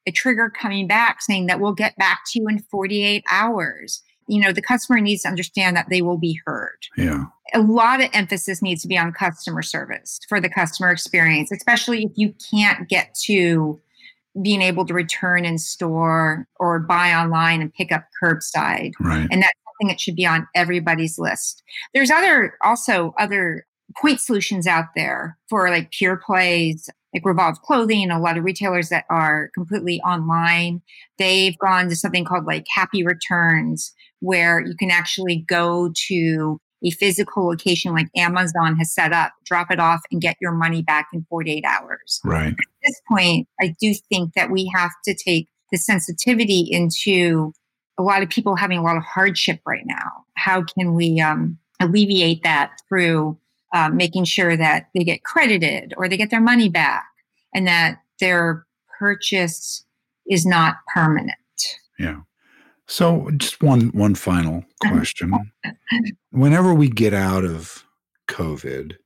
a 0.06 0.12
trigger 0.12 0.50
coming 0.50 0.88
back 0.88 1.22
saying 1.22 1.48
that 1.48 1.60
we'll 1.60 1.74
get 1.74 1.96
back 1.98 2.22
to 2.32 2.40
you 2.40 2.48
in 2.48 2.60
48 2.60 3.24
hours. 3.30 4.02
You 4.28 4.42
know, 4.42 4.52
the 4.52 4.62
customer 4.62 5.00
needs 5.00 5.24
to 5.24 5.30
understand 5.30 5.76
that 5.76 5.90
they 5.90 6.02
will 6.02 6.18
be 6.18 6.40
heard. 6.46 6.78
Yeah. 6.98 7.26
A 7.54 7.60
lot 7.60 8.02
of 8.02 8.10
emphasis 8.14 8.62
needs 8.62 8.82
to 8.82 8.88
be 8.88 8.98
on 8.98 9.12
customer 9.12 9.62
service 9.62 10.20
for 10.28 10.40
the 10.40 10.50
customer 10.50 10.92
experience, 10.92 11.52
especially 11.52 12.04
if 12.04 12.12
you 12.16 12.34
can't 12.52 12.88
get 12.88 13.14
to 13.26 13.82
being 14.42 14.62
able 14.62 14.86
to 14.86 14.94
return 14.94 15.46
in 15.46 15.58
store 15.58 16.48
or 16.56 16.80
buy 16.80 17.14
online 17.14 17.62
and 17.62 17.74
pick 17.74 17.92
up 17.92 18.06
curbside. 18.22 18.94
Right. 19.00 19.28
And 19.30 19.42
that 19.42 19.52
something 19.74 19.88
that 19.90 20.00
should 20.00 20.16
be 20.16 20.26
on 20.26 20.48
everybody's 20.56 21.20
list. 21.20 21.64
There's 21.94 22.12
other 22.12 22.58
also 22.62 23.14
other 23.20 23.66
point 23.98 24.20
solutions 24.20 24.68
out 24.68 24.86
there 24.96 25.38
for 25.50 25.70
like 25.70 25.92
pure 25.92 26.18
plays, 26.18 26.90
like 27.14 27.26
Revolve 27.26 27.62
Clothing, 27.62 28.10
a 28.10 28.20
lot 28.20 28.38
of 28.38 28.44
retailers 28.44 28.90
that 28.90 29.06
are 29.10 29.50
completely 29.54 30.02
online. 30.02 30.82
They've 31.18 31.58
gone 31.58 31.90
to 31.90 31.96
something 31.96 32.26
called 32.26 32.46
like 32.46 32.66
Happy 32.74 33.04
Returns, 33.06 33.94
where 34.20 34.60
you 34.60 34.76
can 34.76 34.92
actually 34.92 35.46
go 35.48 35.92
to 36.08 36.60
a 36.84 36.92
physical 36.92 37.48
location 37.48 37.94
like 37.94 38.08
Amazon 38.16 38.76
has 38.78 38.94
set 38.94 39.14
up, 39.14 39.32
drop 39.46 39.72
it 39.72 39.80
off, 39.80 40.02
and 40.12 40.22
get 40.22 40.36
your 40.42 40.52
money 40.52 40.82
back 40.82 41.08
in 41.14 41.26
48 41.30 41.64
hours. 41.66 42.20
Right. 42.26 42.52
At 42.52 42.56
this 42.84 43.02
point, 43.08 43.48
I 43.62 43.74
do 43.80 43.94
think 44.10 44.34
that 44.34 44.52
we 44.52 44.70
have 44.76 44.92
to 45.06 45.16
take 45.16 45.48
the 45.72 45.78
sensitivity 45.78 46.68
into 46.70 47.54
a 47.98 48.04
lot 48.04 48.22
of 48.22 48.30
people 48.30 48.56
having 48.56 48.78
a 48.78 48.84
lot 48.84 48.98
of 48.98 49.04
hardship 49.04 49.62
right 49.66 49.86
now. 49.86 50.26
How 50.36 50.64
can 50.64 50.94
we 50.94 51.22
um, 51.22 51.58
alleviate 51.80 52.44
that 52.44 52.72
through 52.90 53.38
uh, 53.74 53.90
making 53.90 54.24
sure 54.26 54.56
that 54.56 54.88
they 54.94 55.04
get 55.04 55.24
credited 55.24 55.94
or 55.98 56.08
they 56.08 56.18
get 56.18 56.30
their 56.30 56.42
money 56.42 56.70
back 56.70 57.06
and 57.54 57.68
that 57.68 58.00
their 58.20 58.66
purchase 59.00 59.84
is 60.30 60.46
not 60.46 60.76
permanent? 60.94 61.36
Yeah. 62.00 62.22
So 62.88 63.30
just 63.38 63.62
one 63.64 63.90
one 63.90 64.16
final 64.16 64.64
question. 64.82 65.34
Whenever 66.32 66.74
we 66.74 66.90
get 66.90 67.14
out 67.14 67.44
of 67.44 67.86
COVID, 68.30 68.98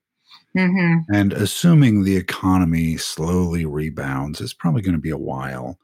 mm-hmm. 0.55 1.13
and 1.13 1.33
assuming 1.33 2.03
the 2.03 2.17
economy 2.17 2.97
slowly 2.97 3.65
rebounds, 3.65 4.41
it's 4.41 4.53
probably 4.53 4.81
going 4.81 4.95
to 4.95 5.01
be 5.01 5.09
a 5.09 5.17
while. 5.17 5.79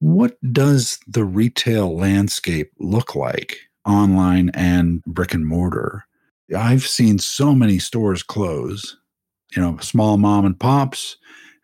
What 0.00 0.36
does 0.52 0.98
the 1.06 1.24
retail 1.24 1.96
landscape 1.96 2.70
look 2.78 3.14
like 3.14 3.58
online 3.86 4.50
and 4.50 5.02
brick 5.04 5.32
and 5.32 5.46
mortar? 5.46 6.04
I've 6.56 6.86
seen 6.86 7.18
so 7.18 7.54
many 7.54 7.78
stores 7.78 8.22
close, 8.22 8.96
you 9.56 9.62
know, 9.62 9.78
small 9.78 10.16
mom 10.16 10.44
and 10.44 10.58
pops 10.58 11.16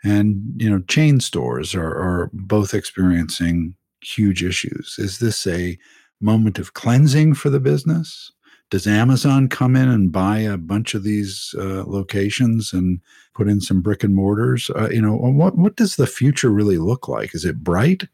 and, 0.02 0.40
you 0.56 0.70
know, 0.70 0.80
chain 0.80 1.20
stores 1.20 1.74
are, 1.74 1.94
are 1.94 2.30
both 2.32 2.72
experiencing 2.72 3.74
huge 4.02 4.42
issues. 4.42 4.96
Is 4.98 5.18
this 5.18 5.46
a 5.46 5.78
moment 6.20 6.58
of 6.58 6.74
cleansing 6.74 7.34
for 7.34 7.50
the 7.50 7.60
business? 7.60 8.32
Does 8.70 8.86
Amazon 8.86 9.48
come 9.48 9.74
in 9.74 9.88
and 9.88 10.12
buy 10.12 10.38
a 10.38 10.56
bunch 10.56 10.94
of 10.94 11.02
these 11.02 11.54
uh, 11.58 11.84
locations 11.86 12.72
and 12.72 13.00
put 13.34 13.48
in 13.48 13.60
some 13.60 13.82
brick 13.82 14.04
and 14.04 14.14
mortars? 14.14 14.70
Uh, 14.70 14.88
you 14.90 15.02
know, 15.02 15.16
what 15.16 15.58
what 15.58 15.76
does 15.76 15.96
the 15.96 16.06
future 16.06 16.50
really 16.50 16.78
look 16.78 17.08
like? 17.08 17.34
Is 17.34 17.44
it 17.44 17.64
bright? 17.64 18.04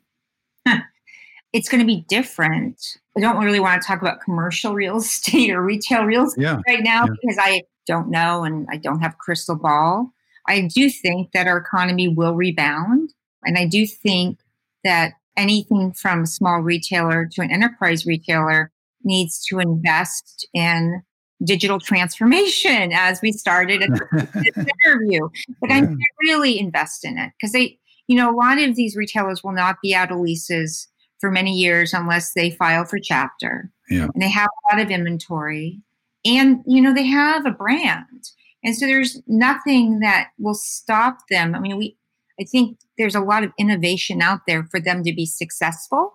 It's 1.56 1.70
going 1.70 1.80
to 1.80 1.86
be 1.86 2.04
different. 2.06 2.98
I 3.16 3.20
don't 3.20 3.42
really 3.42 3.60
want 3.60 3.80
to 3.80 3.86
talk 3.86 4.02
about 4.02 4.20
commercial 4.20 4.74
real 4.74 4.96
estate 4.98 5.50
or 5.50 5.62
retail 5.62 6.04
real 6.04 6.26
estate 6.26 6.42
yeah. 6.42 6.60
right 6.68 6.82
now 6.82 7.06
yeah. 7.06 7.14
because 7.20 7.38
I 7.40 7.62
don't 7.86 8.10
know 8.10 8.44
and 8.44 8.68
I 8.70 8.76
don't 8.76 9.00
have 9.00 9.16
crystal 9.16 9.56
ball. 9.56 10.12
I 10.46 10.68
do 10.72 10.90
think 10.90 11.32
that 11.32 11.46
our 11.46 11.56
economy 11.56 12.08
will 12.08 12.34
rebound. 12.34 13.14
And 13.42 13.56
I 13.56 13.66
do 13.66 13.86
think 13.86 14.38
that 14.84 15.14
anything 15.36 15.92
from 15.92 16.22
a 16.22 16.26
small 16.26 16.60
retailer 16.60 17.26
to 17.32 17.40
an 17.40 17.50
enterprise 17.50 18.04
retailer 18.04 18.70
needs 19.02 19.42
to 19.46 19.58
invest 19.58 20.46
in 20.52 21.02
digital 21.42 21.80
transformation 21.80 22.92
as 22.94 23.20
we 23.22 23.32
started 23.32 23.82
at 23.82 23.90
this 24.34 24.56
interview. 24.84 25.26
But 25.60 25.70
yeah. 25.70 25.86
I 25.86 25.96
really 26.22 26.58
invest 26.58 27.04
in 27.04 27.16
it 27.16 27.32
because 27.40 27.52
they, 27.52 27.78
you 28.08 28.16
know, 28.16 28.30
a 28.30 28.36
lot 28.36 28.60
of 28.60 28.76
these 28.76 28.94
retailers 28.94 29.42
will 29.42 29.52
not 29.52 29.76
be 29.82 29.94
out 29.94 30.12
of 30.12 30.18
leases 30.18 30.88
for 31.20 31.30
many 31.30 31.52
years 31.52 31.92
unless 31.94 32.32
they 32.34 32.50
file 32.50 32.84
for 32.84 32.98
chapter. 32.98 33.70
Yeah. 33.88 34.08
And 34.12 34.22
they 34.22 34.30
have 34.30 34.48
a 34.48 34.74
lot 34.74 34.84
of 34.84 34.90
inventory. 34.90 35.80
And, 36.24 36.62
you 36.66 36.80
know, 36.80 36.92
they 36.92 37.06
have 37.06 37.46
a 37.46 37.50
brand. 37.50 38.30
And 38.64 38.76
so 38.76 38.86
there's 38.86 39.22
nothing 39.26 40.00
that 40.00 40.30
will 40.38 40.54
stop 40.54 41.18
them. 41.30 41.54
I 41.54 41.60
mean, 41.60 41.76
we, 41.76 41.96
I 42.40 42.44
think 42.44 42.78
there's 42.98 43.14
a 43.14 43.20
lot 43.20 43.44
of 43.44 43.52
innovation 43.58 44.20
out 44.20 44.40
there 44.46 44.64
for 44.64 44.80
them 44.80 45.04
to 45.04 45.14
be 45.14 45.24
successful. 45.24 46.14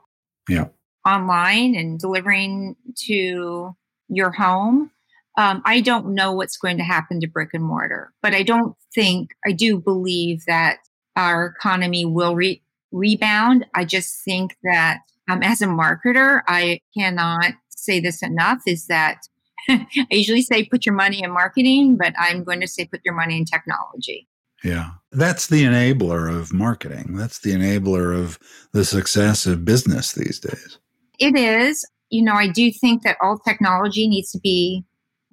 Yeah. 0.49 0.67
Online 1.07 1.75
and 1.75 1.97
delivering 1.97 2.75
to 3.05 3.75
your 4.09 4.31
home. 4.31 4.91
Um, 5.37 5.61
I 5.65 5.79
don't 5.79 6.13
know 6.13 6.33
what's 6.33 6.57
going 6.57 6.77
to 6.77 6.83
happen 6.83 7.21
to 7.21 7.27
brick 7.27 7.51
and 7.53 7.63
mortar, 7.63 8.11
but 8.21 8.35
I 8.35 8.43
don't 8.43 8.75
think, 8.93 9.29
I 9.47 9.53
do 9.53 9.79
believe 9.79 10.43
that 10.45 10.79
our 11.15 11.45
economy 11.45 12.05
will 12.05 12.35
re- 12.35 12.61
rebound. 12.91 13.65
I 13.73 13.86
just 13.86 14.23
think 14.23 14.56
that 14.63 14.99
um, 15.30 15.41
as 15.43 15.62
a 15.62 15.67
marketer, 15.67 16.41
I 16.47 16.80
cannot 16.97 17.54
say 17.69 17.99
this 17.99 18.21
enough 18.21 18.62
is 18.67 18.88
that 18.88 19.17
I 19.69 19.88
usually 20.10 20.41
say 20.41 20.65
put 20.65 20.86
your 20.86 20.95
money 20.95 21.23
in 21.23 21.32
marketing, 21.32 21.97
but 21.97 22.13
I'm 22.17 22.43
going 22.43 22.62
to 22.62 22.67
say 22.67 22.86
put 22.86 23.01
your 23.06 23.15
money 23.15 23.38
in 23.38 23.45
technology. 23.45 24.27
Yeah. 24.63 24.91
That's 25.12 25.47
the 25.47 25.63
enabler 25.63 26.34
of 26.34 26.54
marketing. 26.54 27.15
That's 27.15 27.39
the 27.39 27.51
enabler 27.51 28.17
of 28.17 28.39
the 28.73 28.86
success 28.86 29.45
of 29.45 29.65
business 29.65 30.13
these 30.13 30.39
days. 30.39 30.77
It 31.19 31.36
is. 31.36 31.86
You 32.10 32.23
know, 32.23 32.34
I 32.34 32.47
do 32.47 32.71
think 32.71 33.04
that 33.04 33.17
all 33.21 33.39
technology 33.39 34.08
needs 34.08 34.32
to 34.32 34.39
be 34.39 34.84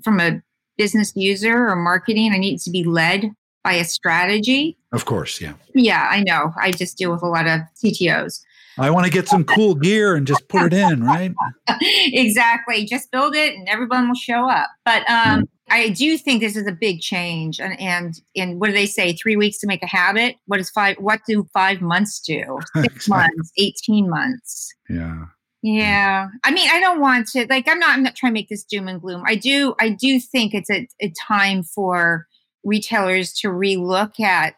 from 0.02 0.20
a 0.20 0.40
business 0.76 1.12
user 1.16 1.68
or 1.68 1.76
marketing, 1.76 2.32
it 2.32 2.38
needs 2.38 2.64
to 2.64 2.70
be 2.70 2.84
led 2.84 3.32
by 3.64 3.74
a 3.74 3.84
strategy. 3.84 4.76
Of 4.92 5.04
course, 5.04 5.40
yeah. 5.40 5.54
Yeah, 5.74 6.08
I 6.10 6.22
know. 6.22 6.52
I 6.60 6.72
just 6.72 6.96
deal 6.96 7.12
with 7.12 7.22
a 7.22 7.28
lot 7.28 7.46
of 7.46 7.60
CTOs. 7.82 8.40
I 8.78 8.90
want 8.90 9.06
to 9.06 9.12
get 9.12 9.28
some 9.28 9.44
cool 9.44 9.74
gear 9.74 10.14
and 10.14 10.26
just 10.26 10.46
put 10.48 10.72
it 10.72 10.72
in, 10.72 11.02
right? 11.02 11.34
exactly. 11.80 12.84
Just 12.84 13.10
build 13.10 13.34
it 13.34 13.54
and 13.54 13.68
everyone 13.68 14.08
will 14.08 14.14
show 14.14 14.48
up. 14.48 14.70
But 14.84 15.08
um, 15.10 15.42
mm. 15.42 15.48
I 15.68 15.88
do 15.88 16.16
think 16.16 16.40
this 16.40 16.56
is 16.56 16.66
a 16.66 16.72
big 16.72 17.00
change. 17.00 17.60
And, 17.60 17.78
and 17.80 18.20
and 18.36 18.60
what 18.60 18.68
do 18.68 18.72
they 18.72 18.86
say? 18.86 19.14
Three 19.14 19.36
weeks 19.36 19.58
to 19.58 19.66
make 19.66 19.82
a 19.82 19.86
habit. 19.86 20.36
What 20.46 20.60
is 20.60 20.70
five? 20.70 20.96
What 20.98 21.20
do 21.26 21.48
five 21.52 21.80
months 21.80 22.20
do? 22.20 22.60
Six 22.76 22.94
exactly. 22.94 23.10
months, 23.10 23.52
eighteen 23.56 24.08
months. 24.08 24.72
Yeah. 24.88 25.24
Yeah. 25.62 26.28
I 26.44 26.52
mean, 26.52 26.68
I 26.70 26.78
don't 26.78 27.00
want 27.00 27.26
to 27.28 27.46
like 27.50 27.66
I'm 27.68 27.80
not 27.80 27.90
I'm 27.90 28.04
not 28.04 28.14
trying 28.14 28.30
to 28.30 28.34
make 28.34 28.48
this 28.48 28.64
doom 28.64 28.86
and 28.86 29.00
gloom. 29.00 29.24
I 29.26 29.34
do 29.34 29.74
I 29.80 29.90
do 29.90 30.20
think 30.20 30.54
it's 30.54 30.70
a, 30.70 30.86
a 31.00 31.12
time 31.26 31.64
for 31.64 32.27
retailers 32.64 33.32
to 33.32 33.48
relook 33.48 34.20
at 34.20 34.54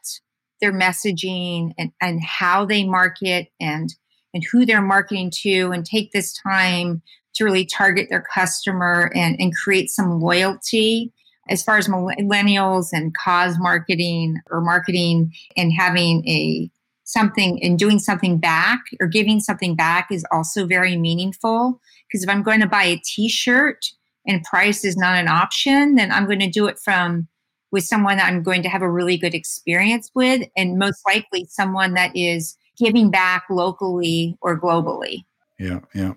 their 0.61 0.73
messaging 0.73 1.73
and, 1.79 1.91
and 2.01 2.23
how 2.23 2.65
they 2.65 2.85
market 2.85 3.49
and 3.61 3.95
and 4.33 4.45
who 4.53 4.65
they're 4.65 4.83
marketing 4.83 5.33
to 5.43 5.73
and 5.73 5.85
take 5.85 6.13
this 6.13 6.33
time 6.33 7.03
to 7.35 7.45
really 7.45 7.65
target 7.65 8.09
their 8.11 8.25
customer 8.33 9.11
and, 9.15 9.37
and 9.41 9.53
create 9.57 9.91
some 9.91 10.21
loyalty 10.21 11.13
as 11.49 11.65
far 11.65 11.79
as 11.79 11.89
millennials 11.89 12.89
and 12.93 13.13
cause 13.17 13.59
marketing 13.59 14.37
or 14.51 14.61
marketing 14.61 15.33
and 15.57 15.73
having 15.73 16.27
a 16.29 16.71
something 17.03 17.61
and 17.61 17.77
doing 17.77 17.99
something 17.99 18.39
back 18.39 18.79
or 19.01 19.09
giving 19.09 19.41
something 19.41 19.75
back 19.75 20.09
is 20.13 20.25
also 20.31 20.65
very 20.65 20.97
meaningful. 20.97 21.81
Because 22.07 22.23
if 22.23 22.31
i'm 22.31 22.43
going 22.43 22.61
to 22.61 22.67
buy 22.67 22.85
a 22.85 23.01
t-shirt 23.05 23.85
and 24.27 24.45
price 24.45 24.85
is 24.85 24.97
not 24.97 25.17
an 25.17 25.29
option 25.29 25.95
then 25.95 26.13
i'm 26.13 26.27
going 26.27 26.41
to 26.41 26.51
do 26.51 26.67
it 26.67 26.79
from 26.79 27.27
with 27.73 27.85
someone 27.85 28.17
that 28.17 28.27
i'm 28.27 28.43
going 28.43 28.63
to 28.63 28.69
have 28.69 28.83
a 28.83 28.91
really 28.91 29.17
good 29.17 29.35
experience 29.35 30.11
with 30.15 30.47
and 30.57 30.79
most 30.79 31.01
likely 31.07 31.47
someone 31.49 31.95
that 31.95 32.15
is 32.17 32.57
giving 32.81 33.11
back 33.11 33.45
locally 33.51 34.37
or 34.41 34.59
globally. 34.59 35.25
Yeah, 35.59 35.81
yeah. 35.95 36.15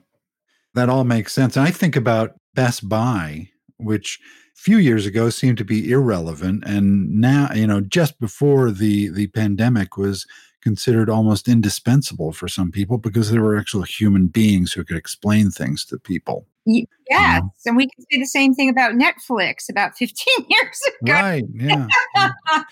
That 0.73 0.89
all 0.89 1.03
makes 1.03 1.33
sense. 1.33 1.57
I 1.57 1.69
think 1.69 1.95
about 1.95 2.35
Best 2.55 2.87
Buy, 2.87 3.49
which 3.77 4.19
a 4.57 4.61
few 4.61 4.77
years 4.77 5.05
ago 5.05 5.29
seemed 5.29 5.57
to 5.57 5.65
be 5.65 5.91
irrelevant 5.91 6.63
and 6.65 7.19
now, 7.19 7.49
you 7.53 7.67
know, 7.67 7.81
just 7.81 8.19
before 8.19 8.71
the 8.71 9.09
the 9.09 9.27
pandemic 9.27 9.97
was 9.97 10.25
considered 10.61 11.09
almost 11.09 11.49
indispensable 11.49 12.31
for 12.31 12.47
some 12.47 12.71
people 12.71 12.97
because 12.97 13.29
there 13.29 13.41
were 13.41 13.57
actual 13.57 13.81
human 13.81 14.27
beings 14.27 14.71
who 14.71 14.83
could 14.85 14.95
explain 14.95 15.51
things 15.51 15.83
to 15.83 15.99
people. 15.99 16.47
Yes, 16.65 17.41
um, 17.41 17.51
and 17.65 17.77
we 17.77 17.87
can 17.87 18.05
say 18.11 18.19
the 18.19 18.25
same 18.25 18.53
thing 18.53 18.69
about 18.69 18.93
Netflix 18.93 19.69
about 19.69 19.95
15 19.97 20.45
years 20.49 20.81
ago. 21.01 21.13
Right, 21.13 21.43
yeah. 21.53 21.87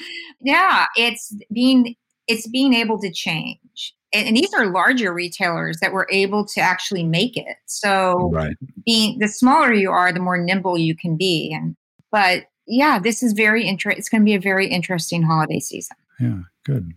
yeah, 0.42 0.86
it's 0.96 1.36
being 1.54 1.96
it's 2.28 2.48
being 2.48 2.74
able 2.74 3.00
to 3.00 3.12
change. 3.12 3.94
And, 4.14 4.28
and, 4.28 4.38
these 4.38 4.54
are 4.54 4.68
larger 4.68 5.14
retailers 5.14 5.80
that 5.80 5.94
were 5.94 6.08
able 6.12 6.46
to 6.48 6.62
actually 6.62 7.04
make 7.04 7.38
it. 7.38 7.56
So 7.66 8.30
right. 8.34 8.56
being 8.86 9.20
the 9.20 9.28
smaller 9.30 9.74
you 9.74 9.90
are, 9.90 10.12
the 10.12 10.20
more 10.20 10.38
nimble 10.38 10.78
you 10.78 10.96
can 10.96 11.16
be. 11.16 11.52
And 11.54 11.76
but 12.12 12.44
yeah, 12.68 13.00
this 13.00 13.24
is 13.24 13.34
very 13.34 13.66
interesting. 13.66 14.00
It's 14.00 14.10
going 14.10 14.22
to 14.22 14.26
be 14.26 14.36
a 14.36 14.40
very 14.40 14.68
interesting 14.68 15.24
holiday 15.24 15.60
season. 15.60 15.98
Yeah, 16.20 16.40
good. 16.66 16.94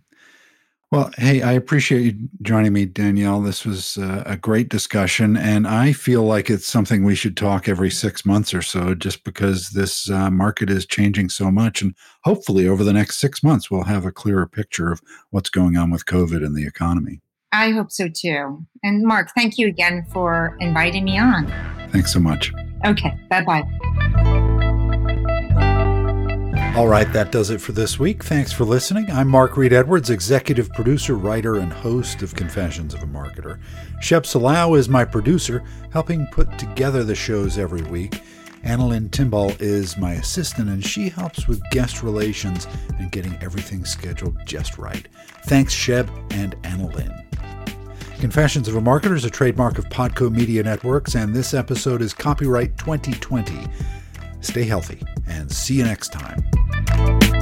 Well, 0.95 1.11
hey, 1.17 1.41
I 1.41 1.51
appreciate 1.51 2.03
you 2.03 2.29
joining 2.41 2.71
me, 2.71 2.85
Danielle. 2.85 3.41
This 3.41 3.65
was 3.65 3.97
uh, 3.97 4.23
a 4.25 4.37
great 4.37 4.69
discussion, 4.69 5.35
and 5.35 5.67
I 5.67 5.91
feel 5.91 6.23
like 6.23 6.49
it's 6.49 6.65
something 6.65 7.03
we 7.03 7.15
should 7.15 7.35
talk 7.35 7.67
every 7.67 7.91
six 7.91 8.25
months 8.25 8.53
or 8.53 8.61
so, 8.61 8.95
just 8.95 9.25
because 9.25 9.71
this 9.71 10.09
uh, 10.09 10.31
market 10.31 10.69
is 10.69 10.85
changing 10.85 11.27
so 11.27 11.51
much. 11.51 11.81
And 11.81 11.95
hopefully, 12.23 12.65
over 12.65 12.85
the 12.85 12.93
next 12.93 13.17
six 13.17 13.43
months, 13.43 13.69
we'll 13.69 13.83
have 13.83 14.05
a 14.05 14.11
clearer 14.11 14.47
picture 14.47 14.89
of 14.89 15.01
what's 15.31 15.49
going 15.49 15.75
on 15.75 15.91
with 15.91 16.05
COVID 16.05 16.45
and 16.45 16.55
the 16.55 16.65
economy. 16.65 17.19
I 17.51 17.71
hope 17.71 17.91
so 17.91 18.07
too. 18.07 18.65
And 18.81 19.03
Mark, 19.03 19.31
thank 19.35 19.57
you 19.57 19.67
again 19.67 20.05
for 20.13 20.55
inviting 20.61 21.03
me 21.03 21.19
on. 21.19 21.47
Thanks 21.91 22.13
so 22.13 22.21
much. 22.21 22.53
Okay, 22.85 23.19
bye 23.29 23.43
bye. 23.43 23.63
All 26.75 26.89
right, 26.89 27.11
that 27.13 27.31
does 27.31 27.51
it 27.51 27.61
for 27.61 27.71
this 27.71 27.97
week. 27.99 28.21
Thanks 28.21 28.51
for 28.51 28.65
listening. 28.65 29.09
I'm 29.09 29.29
Mark 29.29 29.55
Reed 29.55 29.71
Edwards, 29.71 30.09
executive 30.09 30.69
producer, 30.73 31.15
writer, 31.15 31.55
and 31.55 31.71
host 31.71 32.21
of 32.21 32.35
Confessions 32.35 32.93
of 32.93 33.01
a 33.01 33.05
Marketer. 33.05 33.59
Shep 34.01 34.23
Salau 34.23 34.77
is 34.77 34.89
my 34.89 35.05
producer, 35.05 35.63
helping 35.93 36.27
put 36.27 36.59
together 36.59 37.05
the 37.05 37.15
shows 37.15 37.57
every 37.57 37.83
week. 37.83 38.21
Annalyn 38.65 39.07
Timball 39.09 39.55
is 39.61 39.95
my 39.95 40.15
assistant, 40.15 40.67
and 40.67 40.85
she 40.85 41.07
helps 41.07 41.47
with 41.47 41.63
guest 41.71 42.03
relations 42.03 42.67
and 42.99 43.09
getting 43.09 43.41
everything 43.41 43.85
scheduled 43.85 44.35
just 44.45 44.77
right. 44.77 45.07
Thanks, 45.45 45.71
Shep 45.71 46.09
and 46.31 46.61
Annalyn. 46.63 47.23
Confessions 48.19 48.67
of 48.67 48.75
a 48.75 48.81
Marketer 48.81 49.15
is 49.15 49.23
a 49.23 49.29
trademark 49.29 49.77
of 49.77 49.85
Podco 49.85 50.29
Media 50.29 50.61
Networks, 50.61 51.15
and 51.15 51.33
this 51.33 51.53
episode 51.53 52.01
is 52.01 52.13
copyright 52.13 52.77
2020. 52.77 53.65
Stay 54.45 54.63
healthy 54.63 55.01
and 55.27 55.51
see 55.51 55.73
you 55.73 55.83
next 55.83 56.09
time. 56.13 57.34